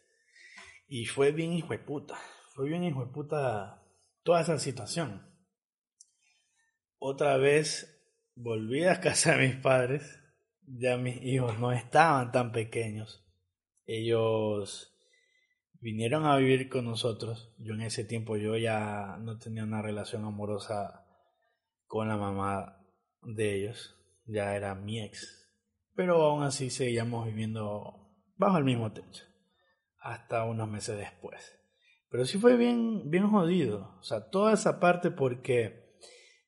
Y 0.88 1.06
fue 1.06 1.32
bien 1.32 1.52
hijo 1.52 1.72
de 1.72 1.78
puta. 1.78 2.18
Fue 2.54 2.68
bien 2.68 2.84
hijo 2.84 3.04
de 3.04 3.12
puta 3.12 3.82
toda 4.22 4.40
esa 4.40 4.58
situación. 4.58 5.26
Otra 6.98 7.36
vez 7.38 8.00
volví 8.34 8.84
a 8.84 9.00
casa 9.00 9.36
de 9.36 9.48
mis 9.48 9.56
padres, 9.56 10.18
ya 10.66 10.96
mis 10.96 11.20
hijos 11.22 11.58
no 11.58 11.72
estaban 11.72 12.32
tan 12.32 12.52
pequeños, 12.52 13.24
ellos 13.86 14.94
vinieron 15.80 16.26
a 16.26 16.36
vivir 16.36 16.68
con 16.68 16.84
nosotros, 16.84 17.54
yo 17.58 17.74
en 17.74 17.82
ese 17.82 18.04
tiempo 18.04 18.36
yo 18.36 18.56
ya 18.56 19.16
no 19.20 19.38
tenía 19.38 19.64
una 19.64 19.82
relación 19.82 20.24
amorosa 20.24 21.06
con 21.86 22.08
la 22.08 22.16
mamá 22.16 22.84
de 23.22 23.56
ellos, 23.56 23.96
ya 24.26 24.54
era 24.54 24.74
mi 24.74 25.00
ex, 25.00 25.39
pero 26.00 26.22
aún 26.22 26.42
así 26.44 26.70
seguíamos 26.70 27.26
viviendo 27.26 28.08
bajo 28.38 28.56
el 28.56 28.64
mismo 28.64 28.90
techo, 28.90 29.22
hasta 29.98 30.46
unos 30.46 30.66
meses 30.66 30.96
después. 30.96 31.60
Pero 32.08 32.24
sí 32.24 32.38
fue 32.38 32.56
bien, 32.56 33.10
bien 33.10 33.28
jodido. 33.28 33.98
O 34.00 34.02
sea, 34.02 34.30
toda 34.30 34.54
esa 34.54 34.80
parte 34.80 35.10
porque 35.10 35.98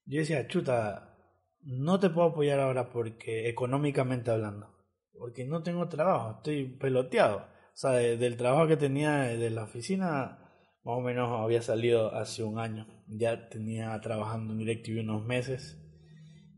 yo 0.06 0.20
decía, 0.20 0.48
chuta, 0.48 1.18
no 1.60 2.00
te 2.00 2.08
puedo 2.08 2.28
apoyar 2.28 2.60
ahora 2.60 2.88
porque 2.88 3.50
económicamente 3.50 4.30
hablando. 4.30 4.74
Porque 5.12 5.44
no 5.44 5.62
tengo 5.62 5.86
trabajo, 5.86 6.36
estoy 6.38 6.78
peloteado. 6.78 7.40
O 7.40 7.76
sea, 7.76 7.90
del 7.90 8.38
trabajo 8.38 8.66
que 8.68 8.78
tenía 8.78 9.16
de 9.24 9.50
la 9.50 9.64
oficina, 9.64 10.50
más 10.82 10.96
o 10.96 11.02
menos 11.02 11.28
había 11.38 11.60
salido 11.60 12.14
hace 12.14 12.42
un 12.42 12.58
año. 12.58 12.86
Ya 13.06 13.50
tenía 13.50 14.00
trabajando 14.00 14.54
en 14.54 14.60
DirecTV 14.60 15.00
unos 15.00 15.26
meses 15.26 15.78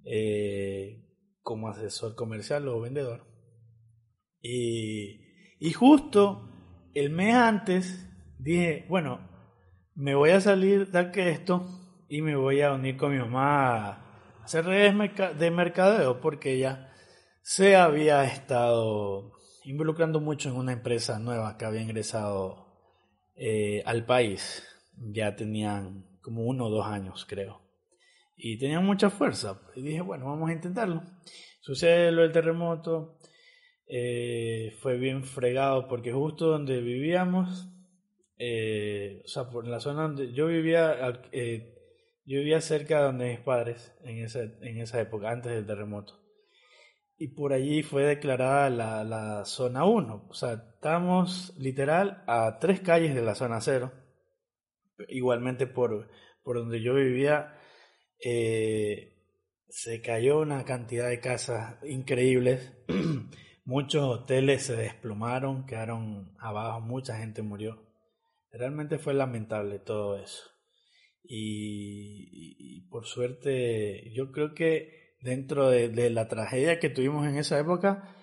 eh, 0.04 1.03
como 1.44 1.68
asesor 1.68 2.16
comercial 2.16 2.66
o 2.66 2.80
vendedor. 2.80 3.24
Y, 4.42 5.20
y 5.60 5.72
justo 5.72 6.50
el 6.94 7.10
mes 7.10 7.34
antes 7.34 8.08
dije, 8.38 8.86
bueno, 8.88 9.20
me 9.94 10.16
voy 10.16 10.30
a 10.30 10.40
salir 10.40 10.90
de 10.90 11.30
esto 11.30 11.68
y 12.08 12.22
me 12.22 12.34
voy 12.34 12.62
a 12.62 12.72
unir 12.72 12.96
con 12.96 13.12
mi 13.12 13.18
mamá 13.18 13.76
a 13.76 14.42
hacer 14.42 14.64
redes 14.64 14.94
de 15.38 15.50
mercadeo 15.50 16.20
porque 16.20 16.54
ella 16.54 16.92
se 17.42 17.76
había 17.76 18.24
estado 18.24 19.32
involucrando 19.64 20.20
mucho 20.20 20.48
en 20.48 20.56
una 20.56 20.72
empresa 20.72 21.18
nueva 21.18 21.56
que 21.56 21.64
había 21.66 21.82
ingresado 21.82 22.66
eh, 23.36 23.82
al 23.86 24.06
país. 24.06 24.64
Ya 24.96 25.36
tenían 25.36 26.06
como 26.22 26.44
uno 26.44 26.66
o 26.66 26.70
dos 26.70 26.86
años, 26.86 27.26
creo. 27.28 27.63
Y 28.36 28.58
tenían 28.58 28.84
mucha 28.84 29.10
fuerza. 29.10 29.60
Y 29.74 29.82
dije, 29.82 30.00
bueno, 30.00 30.26
vamos 30.26 30.50
a 30.50 30.52
intentarlo. 30.52 31.02
Sucede 31.60 32.12
lo 32.12 32.22
del 32.22 32.32
terremoto. 32.32 33.18
Eh, 33.86 34.76
fue 34.80 34.96
bien 34.96 35.24
fregado 35.24 35.88
porque 35.88 36.12
justo 36.12 36.46
donde 36.46 36.80
vivíamos 36.80 37.68
eh, 38.38 39.22
o 39.24 39.28
sea, 39.28 39.48
por 39.48 39.66
la 39.66 39.80
zona 39.80 40.02
donde 40.02 40.32
yo 40.32 40.46
vivía, 40.46 40.96
eh, 41.32 41.74
yo 42.24 42.38
vivía 42.38 42.60
cerca 42.60 42.98
de 42.98 43.04
donde 43.04 43.30
mis 43.30 43.40
padres 43.40 43.96
en 44.02 44.18
esa, 44.24 44.42
en 44.42 44.80
esa 44.80 45.00
época, 45.00 45.30
antes 45.30 45.52
del 45.52 45.66
terremoto. 45.66 46.20
Y 47.16 47.28
por 47.28 47.52
allí 47.52 47.82
fue 47.82 48.04
declarada 48.04 48.70
la, 48.70 49.04
la 49.04 49.44
zona 49.44 49.84
1. 49.84 50.26
O 50.28 50.34
sea, 50.34 50.54
estamos 50.74 51.54
literal 51.58 52.24
a 52.26 52.58
tres 52.58 52.80
calles 52.80 53.14
de 53.14 53.22
la 53.22 53.36
zona 53.36 53.60
0. 53.60 53.92
Igualmente 55.08 55.66
por, 55.66 56.10
por 56.42 56.58
donde 56.58 56.82
yo 56.82 56.94
vivía, 56.94 57.56
eh, 58.22 59.14
se 59.68 60.00
cayó 60.02 60.40
una 60.40 60.64
cantidad 60.64 61.08
de 61.08 61.20
casas 61.20 61.76
increíbles. 61.84 62.72
Muchos 63.64 64.02
hoteles 64.02 64.64
se 64.64 64.76
desplomaron, 64.76 65.66
quedaron 65.66 66.36
abajo, 66.38 66.80
mucha 66.80 67.16
gente 67.16 67.42
murió. 67.42 67.82
Realmente 68.52 68.98
fue 68.98 69.14
lamentable 69.14 69.78
todo 69.78 70.18
eso. 70.18 70.44
Y, 71.26 72.86
por 72.90 73.06
suerte, 73.06 74.12
yo 74.12 74.30
creo 74.30 74.54
que 74.54 75.16
dentro 75.20 75.70
de, 75.70 76.10
la 76.10 76.28
tragedia 76.28 76.78
que 76.78 76.90
tuvimos 76.90 77.26
en 77.26 77.38
esa 77.38 77.58
época, 77.58 78.14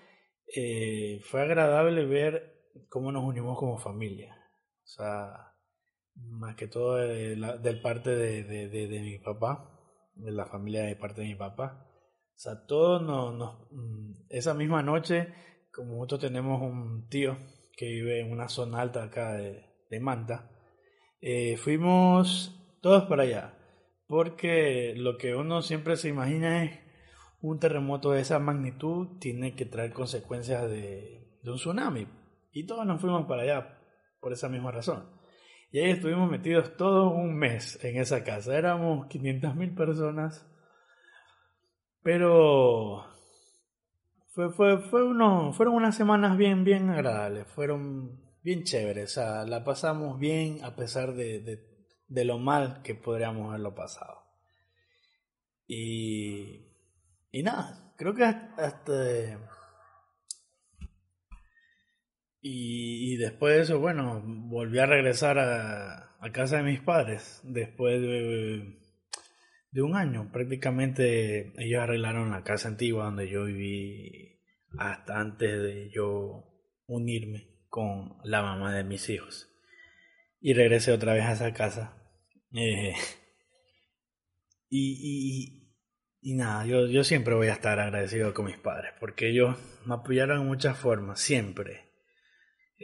eh, 0.54 1.20
fue 1.24 1.42
agradable 1.42 2.06
ver 2.06 2.52
cómo 2.88 3.10
nos 3.10 3.24
unimos 3.24 3.58
como 3.58 3.78
familia. 3.78 4.36
O 4.84 4.86
sea, 4.86 5.52
más 6.14 6.54
que 6.56 6.68
todo 6.68 6.96
de 6.96 7.36
del 7.36 7.80
parte 7.80 8.10
de, 8.14 9.00
mi 9.00 9.18
papá, 9.18 9.71
de 10.24 10.32
la 10.32 10.46
familia 10.46 10.82
de 10.82 10.96
parte 10.96 11.22
de 11.22 11.28
mi 11.28 11.34
papá. 11.34 11.86
O 12.34 12.38
sea, 12.38 12.64
todos 12.66 13.02
nos, 13.02 13.68
mm, 13.70 14.26
esa 14.30 14.54
misma 14.54 14.82
noche, 14.82 15.32
como 15.72 15.94
nosotros 15.94 16.20
tenemos 16.20 16.60
un 16.62 17.08
tío 17.08 17.36
que 17.76 17.86
vive 17.86 18.20
en 18.20 18.32
una 18.32 18.48
zona 18.48 18.80
alta 18.80 19.04
acá 19.04 19.34
de, 19.34 19.66
de 19.90 20.00
Manta, 20.00 20.50
eh, 21.20 21.56
fuimos 21.56 22.58
todos 22.80 23.04
para 23.04 23.22
allá, 23.22 23.58
porque 24.06 24.94
lo 24.96 25.16
que 25.18 25.34
uno 25.34 25.62
siempre 25.62 25.96
se 25.96 26.08
imagina 26.08 26.64
es 26.64 26.80
un 27.40 27.58
terremoto 27.58 28.12
de 28.12 28.20
esa 28.20 28.38
magnitud 28.38 29.18
tiene 29.18 29.54
que 29.54 29.66
traer 29.66 29.92
consecuencias 29.92 30.68
de, 30.70 31.38
de 31.42 31.50
un 31.50 31.56
tsunami. 31.56 32.08
Y 32.52 32.66
todos 32.66 32.86
nos 32.86 33.00
fuimos 33.00 33.26
para 33.26 33.42
allá 33.42 33.78
por 34.20 34.32
esa 34.32 34.48
misma 34.48 34.70
razón. 34.70 35.11
Y 35.72 35.78
ahí 35.80 35.90
estuvimos 35.92 36.30
metidos 36.30 36.76
todo 36.76 37.08
un 37.08 37.34
mes 37.34 37.82
en 37.82 37.96
esa 37.96 38.22
casa. 38.22 38.56
Éramos 38.56 39.06
500 39.06 39.56
mil 39.56 39.74
personas. 39.74 40.46
Pero 42.02 43.06
fue, 44.28 44.52
fue, 44.52 44.82
fue 44.82 45.02
uno, 45.02 45.54
fueron 45.54 45.74
unas 45.76 45.96
semanas 45.96 46.36
bien, 46.36 46.62
bien 46.62 46.90
agradables. 46.90 47.46
Fueron 47.48 48.20
bien 48.42 48.64
chéveres. 48.64 49.12
O 49.12 49.14
sea, 49.14 49.44
la 49.46 49.64
pasamos 49.64 50.18
bien 50.18 50.62
a 50.62 50.76
pesar 50.76 51.14
de, 51.14 51.40
de, 52.06 52.24
lo 52.26 52.38
mal 52.38 52.82
que 52.82 52.94
podríamos 52.94 53.48
haberlo 53.48 53.74
pasado. 53.74 54.26
Y, 55.66 56.66
y 57.30 57.42
nada, 57.42 57.94
creo 57.96 58.14
que 58.14 58.24
hasta 58.24 59.38
y, 62.44 63.16
después 63.18 63.54
de 63.54 63.62
eso, 63.62 63.78
bueno, 63.78 64.20
volví 64.24 64.80
a 64.80 64.86
regresar 64.86 65.38
a, 65.38 66.16
a 66.18 66.32
casa 66.32 66.56
de 66.56 66.64
mis 66.64 66.80
padres 66.80 67.40
después 67.44 68.02
de, 68.02 68.80
de, 69.70 69.82
un 69.82 69.94
año. 69.94 70.28
Prácticamente 70.32 71.52
ellos 71.56 71.80
arreglaron 71.80 72.32
la 72.32 72.42
casa 72.42 72.66
antigua 72.66 73.04
donde 73.04 73.30
yo 73.30 73.44
viví 73.44 74.40
hasta 74.76 75.20
antes 75.20 75.62
de 75.62 75.90
yo 75.94 76.44
unirme 76.86 77.46
con 77.68 78.16
la 78.24 78.42
mamá 78.42 78.74
de 78.74 78.82
mis 78.82 79.08
hijos. 79.08 79.48
Y 80.40 80.54
regresé 80.54 80.90
otra 80.90 81.14
vez 81.14 81.22
a 81.22 81.32
esa 81.34 81.54
casa. 81.54 81.96
Eh, 82.52 82.94
y, 84.68 84.98
y, 85.00 86.32
y, 86.32 86.34
nada, 86.34 86.66
yo, 86.66 86.88
yo 86.88 87.04
siempre 87.04 87.36
voy 87.36 87.46
a 87.46 87.52
estar 87.52 87.78
agradecido 87.78 88.34
con 88.34 88.46
mis 88.46 88.58
padres 88.58 88.94
porque 88.98 89.30
ellos 89.30 89.56
me 89.86 89.94
apoyaron 89.94 90.40
en 90.40 90.48
muchas 90.48 90.76
formas, 90.76 91.20
siempre 91.20 91.91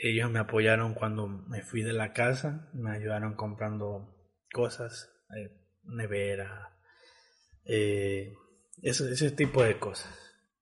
ellos 0.02 0.30
me 0.30 0.38
apoyaron 0.38 0.94
cuando 0.94 1.26
me 1.26 1.62
fui 1.62 1.82
de 1.82 1.92
la 1.92 2.12
casa, 2.12 2.70
me 2.74 2.92
ayudaron 2.92 3.34
comprando 3.34 4.14
cosas, 4.52 5.11
eh, 5.37 5.50
nevera, 5.84 6.76
eh, 7.64 8.34
ese, 8.82 9.30
tipo 9.32 9.62
de 9.62 9.78
cosas. 9.78 10.12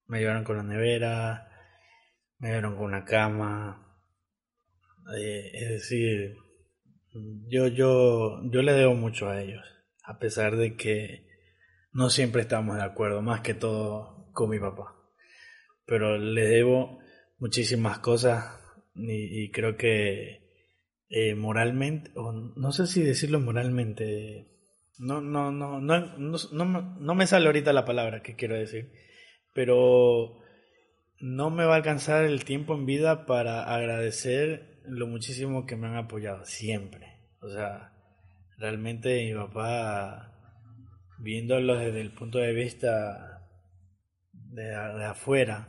Me 0.07 0.19
ayudaron 0.19 0.45
con 0.45 0.57
la 0.57 0.63
nevera, 0.63 1.49
me 2.39 2.49
ayudaron 2.49 2.77
con 2.77 2.85
una 2.85 3.05
cama. 3.05 4.01
Eh, 5.17 5.51
es 5.53 5.69
decir, 5.71 6.37
yo, 7.49 7.69
yo, 7.69 8.41
yo 8.51 8.63
le 8.63 8.73
debo 8.73 8.95
mucho 8.95 9.29
a 9.29 9.41
ellos, 9.41 9.65
a 10.05 10.19
pesar 10.19 10.57
de 10.57 10.77
que 10.77 11.27
no 11.93 12.11
siempre 12.11 12.43
estamos 12.43 12.77
de 12.77 12.83
acuerdo, 12.83 13.23
más 13.23 13.41
que 13.41 13.55
todo 13.55 14.31
con 14.33 14.51
mi 14.51 14.59
papá. 14.59 14.95
Pero 15.87 16.19
le 16.19 16.47
debo 16.47 16.99
muchísimas 17.39 18.01
cosas 18.01 18.66
y, 18.97 19.51
creo 19.51 19.77
que 19.77 20.41
eh, 21.09 21.35
moralmente, 21.35 22.11
o 22.15 22.33
no 22.33 22.73
sé 22.73 22.87
si 22.87 23.03
decirlo 23.03 23.41
moralmente, 23.41 24.49
no, 24.99 25.21
no, 25.21 25.51
no, 25.53 25.81
no, 25.81 26.17
no, 26.17 26.97
no, 26.99 27.15
me 27.15 27.27
sale 27.27 27.47
ahorita 27.47 27.73
la 27.73 27.85
palabra 27.85 28.23
que 28.23 28.35
quiero 28.35 28.57
decir, 28.57 28.91
pero 29.55 30.41
no 31.21 31.51
me 31.51 31.65
va 31.65 31.75
a 31.75 31.77
alcanzar 31.77 32.25
el 32.25 32.45
tiempo 32.45 32.75
en 32.75 32.87
vida 32.87 33.27
para 33.27 33.65
agradecer 33.65 34.81
lo 34.85 35.07
muchísimo 35.07 35.67
que 35.67 35.77
me 35.77 35.89
han 35.89 35.97
apoyado, 35.97 36.45
siempre. 36.45 37.21
O 37.41 37.51
sea, 37.51 37.93
realmente 38.59 39.25
mi 39.25 39.35
papá, 39.35 40.33
viéndolo 41.19 41.77
desde 41.77 42.01
el 42.01 42.13
punto 42.13 42.39
de 42.39 42.53
vista 42.53 43.47
de, 44.33 44.65
de 44.65 45.05
afuera, 45.05 45.69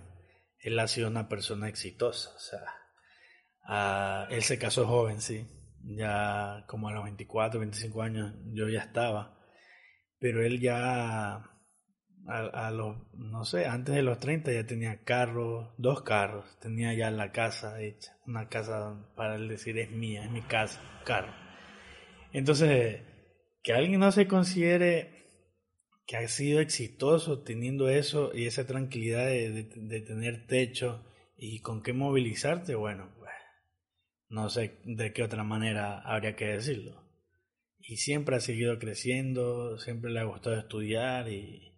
él 0.59 0.79
ha 0.79 0.87
sido 0.87 1.07
una 1.07 1.27
persona 1.27 1.67
exitosa, 1.67 2.31
o 2.35 2.39
sea, 2.39 2.76
Ah, 3.67 4.27
él 4.31 4.43
se 4.43 4.57
casó 4.57 4.87
joven, 4.87 5.19
sí. 5.21 5.45
Ya 5.83 6.63
como 6.67 6.87
a 6.87 6.93
los 6.93 7.03
24, 7.03 7.59
25 7.59 8.01
años 8.01 8.33
yo 8.53 8.69
ya 8.69 8.79
estaba. 8.79 9.37
Pero 10.19 10.43
él 10.43 10.59
ya 10.61 11.43
a, 12.27 12.71
los, 12.71 12.97
no 13.13 13.45
sé, 13.45 13.65
antes 13.65 13.93
de 13.93 14.03
los 14.03 14.19
30 14.19 14.53
ya 14.53 14.65
tenía 14.65 15.03
carros, 15.03 15.73
dos 15.77 16.01
carros. 16.01 16.45
Tenía 16.61 16.93
ya 16.93 17.11
la 17.11 17.33
casa 17.33 17.81
hecha. 17.81 18.17
Una 18.25 18.47
casa, 18.47 19.11
para 19.17 19.35
él 19.35 19.49
decir, 19.49 19.77
es 19.77 19.91
mía, 19.91 20.23
es 20.23 20.31
mi 20.31 20.41
casa, 20.41 20.81
carro. 21.05 21.33
Entonces, 22.31 23.01
que 23.63 23.73
alguien 23.73 23.99
no 23.99 24.11
se 24.13 24.27
considere 24.27 25.17
que 26.05 26.15
ha 26.15 26.27
sido 26.29 26.61
exitoso 26.61 27.43
teniendo 27.43 27.89
eso 27.89 28.31
y 28.33 28.45
esa 28.45 28.65
tranquilidad 28.65 29.25
de, 29.25 29.63
de 29.75 30.01
tener 30.01 30.47
techo 30.47 31.05
y 31.37 31.59
con 31.59 31.83
qué 31.83 31.91
movilizarte, 31.91 32.75
bueno, 32.75 33.16
no 34.29 34.49
sé 34.49 34.79
de 34.83 35.13
qué 35.13 35.23
otra 35.23 35.43
manera 35.43 35.99
habría 35.99 36.35
que 36.35 36.45
decirlo. 36.45 37.03
Y 37.79 37.97
siempre 37.97 38.35
ha 38.35 38.39
seguido 38.39 38.79
creciendo, 38.79 39.77
siempre 39.77 40.11
le 40.11 40.19
ha 40.19 40.25
gustado 40.25 40.57
estudiar 40.57 41.29
y, 41.29 41.73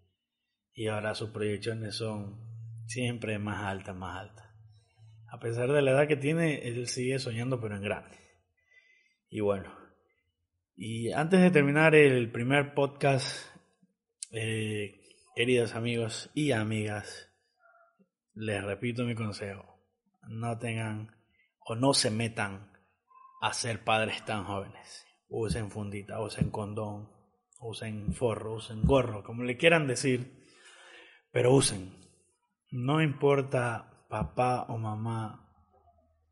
y 0.73 0.87
ahora 0.87 1.13
sus 1.13 1.29
proyecciones 1.29 1.95
son 1.95 2.39
siempre 2.87 3.37
más 3.37 3.63
altas, 3.65 3.95
más 3.95 4.19
altas. 4.21 4.47
A 5.31 5.39
pesar 5.39 5.71
de 5.71 5.81
la 5.81 5.91
edad 5.91 6.07
que 6.07 6.17
tiene, 6.17 6.67
él 6.67 6.87
sigue 6.87 7.19
soñando 7.19 7.61
pero 7.61 7.75
en 7.75 7.83
grande. 7.83 8.17
Y 9.29 9.41
bueno, 9.41 9.71
y 10.75 11.11
antes 11.11 11.41
de 11.41 11.51
terminar 11.51 11.93
el 11.93 12.31
primer 12.31 12.73
podcast, 12.73 13.45
eh, 14.31 15.01
queridos 15.35 15.75
amigos 15.75 16.31
y 16.33 16.51
amigas, 16.51 17.31
les 18.33 18.63
repito 18.63 19.03
mi 19.03 19.13
consejo, 19.13 19.83
no 20.27 20.57
tengan 20.57 21.18
o 21.69 21.75
no 21.75 21.93
se 21.93 22.09
metan 22.09 22.71
a 23.41 23.53
ser 23.53 23.83
padres 23.83 24.25
tan 24.25 24.43
jóvenes. 24.43 25.05
Usen 25.27 25.69
fundita, 25.69 26.19
usen 26.19 26.49
condón, 26.49 27.11
usen 27.61 28.11
forro, 28.13 28.55
usen 28.55 28.81
gorro, 28.81 29.23
como 29.23 29.43
le 29.43 29.55
quieran 29.55 29.85
decir, 29.85 30.43
pero 31.31 31.53
usen. 31.53 31.95
No 32.71 33.03
importa 33.03 34.05
papá 34.09 34.65
o 34.69 34.79
mamá, 34.79 35.47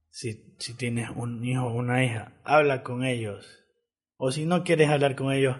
si, 0.09 0.55
si 0.57 0.75
tienes 0.75 1.11
un 1.15 1.45
hijo 1.45 1.67
o 1.67 1.73
una 1.73 2.03
hija, 2.03 2.33
habla 2.43 2.81
con 2.81 3.05
ellos. 3.05 3.63
O 4.17 4.31
si 4.31 4.45
no 4.45 4.63
quieres 4.63 4.89
hablar 4.89 5.15
con 5.15 5.31
ellos, 5.31 5.57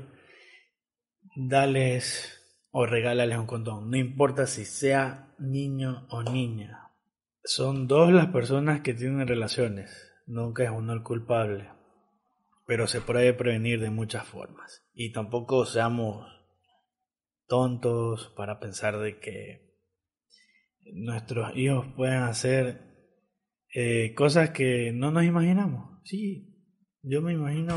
dales 1.35 2.43
o 2.71 2.87
regálales 2.87 3.37
un 3.37 3.45
condón. 3.45 3.91
No 3.91 3.97
importa 3.97 4.47
si 4.47 4.65
sea 4.65 5.35
niño 5.37 6.07
o 6.09 6.23
niña. 6.23 6.86
Son 7.47 7.87
dos 7.87 8.11
las 8.11 8.27
personas 8.27 8.81
que 8.81 8.93
tienen 8.93 9.25
relaciones, 9.25 10.13
nunca 10.25 10.65
es 10.65 10.69
uno 10.69 10.91
el 10.91 11.01
culpable, 11.01 11.69
pero 12.65 12.87
se 12.87 12.99
puede 12.99 13.33
prevenir 13.33 13.79
de 13.79 13.89
muchas 13.89 14.27
formas. 14.27 14.85
Y 14.93 15.13
tampoco 15.13 15.65
seamos 15.65 16.27
tontos 17.47 18.33
para 18.35 18.59
pensar 18.59 18.99
de 18.99 19.19
que 19.19 19.77
nuestros 20.91 21.55
hijos 21.55 21.85
pueden 21.95 22.23
hacer 22.23 22.81
eh, 23.73 24.13
cosas 24.13 24.49
que 24.49 24.91
no 24.91 25.11
nos 25.11 25.23
imaginamos. 25.23 26.01
Sí, 26.03 26.53
yo 27.01 27.21
me 27.21 27.31
imagino 27.31 27.75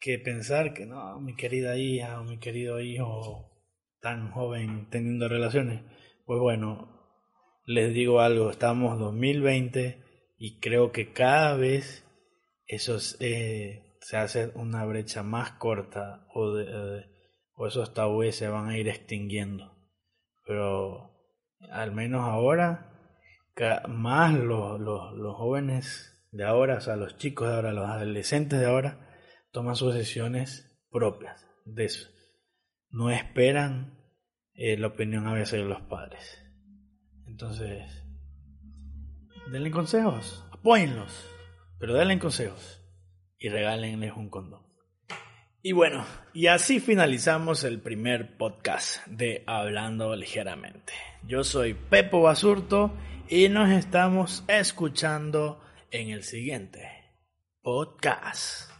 que 0.00 0.18
pensar 0.18 0.72
que 0.72 0.86
no, 0.86 1.20
mi 1.20 1.36
querida 1.36 1.76
hija 1.76 2.22
o 2.22 2.24
mi 2.24 2.38
querido 2.38 2.80
hijo 2.80 3.52
tan 4.00 4.30
joven 4.30 4.88
teniendo 4.88 5.28
relaciones, 5.28 5.82
pues 6.24 6.40
bueno, 6.40 7.01
les 7.64 7.94
digo 7.94 8.20
algo, 8.20 8.50
estamos 8.50 8.98
2020 8.98 10.02
y 10.38 10.58
creo 10.60 10.92
que 10.92 11.12
cada 11.12 11.56
vez 11.56 12.04
eso 12.66 12.98
eh, 13.20 13.96
se 14.00 14.16
hace 14.16 14.50
una 14.54 14.84
brecha 14.84 15.22
más 15.22 15.52
corta 15.52 16.26
o, 16.34 16.58
eh, 16.58 17.06
o 17.54 17.66
esos 17.66 17.94
tabúes 17.94 18.36
se 18.36 18.48
van 18.48 18.68
a 18.68 18.78
ir 18.78 18.88
extinguiendo. 18.88 19.72
Pero 20.44 21.12
al 21.70 21.92
menos 21.92 22.22
ahora, 22.22 22.92
más 23.88 24.34
los, 24.34 24.80
los, 24.80 25.12
los 25.14 25.36
jóvenes 25.36 26.26
de 26.32 26.44
ahora, 26.44 26.78
o 26.78 26.80
sea, 26.80 26.96
los 26.96 27.16
chicos 27.18 27.48
de 27.48 27.54
ahora, 27.54 27.72
los 27.72 27.88
adolescentes 27.88 28.58
de 28.58 28.66
ahora, 28.66 29.08
toman 29.52 29.76
sus 29.76 29.94
decisiones 29.94 30.82
propias 30.90 31.46
de 31.64 31.84
eso. 31.84 32.08
No 32.90 33.10
esperan 33.10 33.98
eh, 34.54 34.76
la 34.76 34.88
opinión 34.88 35.26
a 35.26 35.34
veces 35.34 35.60
de 35.62 35.68
los 35.68 35.82
padres. 35.82 36.42
Entonces, 37.32 38.04
denle 39.50 39.70
consejos, 39.70 40.44
apóyenlos, 40.52 41.26
pero 41.78 41.94
denle 41.94 42.18
consejos. 42.18 42.78
y 43.38 43.48
regálenles 43.48 44.12
un 44.14 44.28
condón. 44.28 44.62
Y 45.62 45.72
bueno, 45.72 46.04
y 46.34 46.48
así 46.48 46.78
finalizamos 46.78 47.64
el 47.64 47.80
primer 47.80 48.36
podcast 48.36 49.04
de 49.06 49.44
Hablando 49.46 50.14
Ligeramente. 50.14 50.92
Yo 51.26 51.42
soy 51.42 51.72
Pepo 51.72 52.20
Basurto 52.20 52.94
y 53.28 53.48
nos 53.48 53.70
estamos 53.70 54.44
escuchando 54.46 55.58
en 55.90 56.10
el 56.10 56.24
siguiente 56.24 56.86
podcast. 57.62 58.71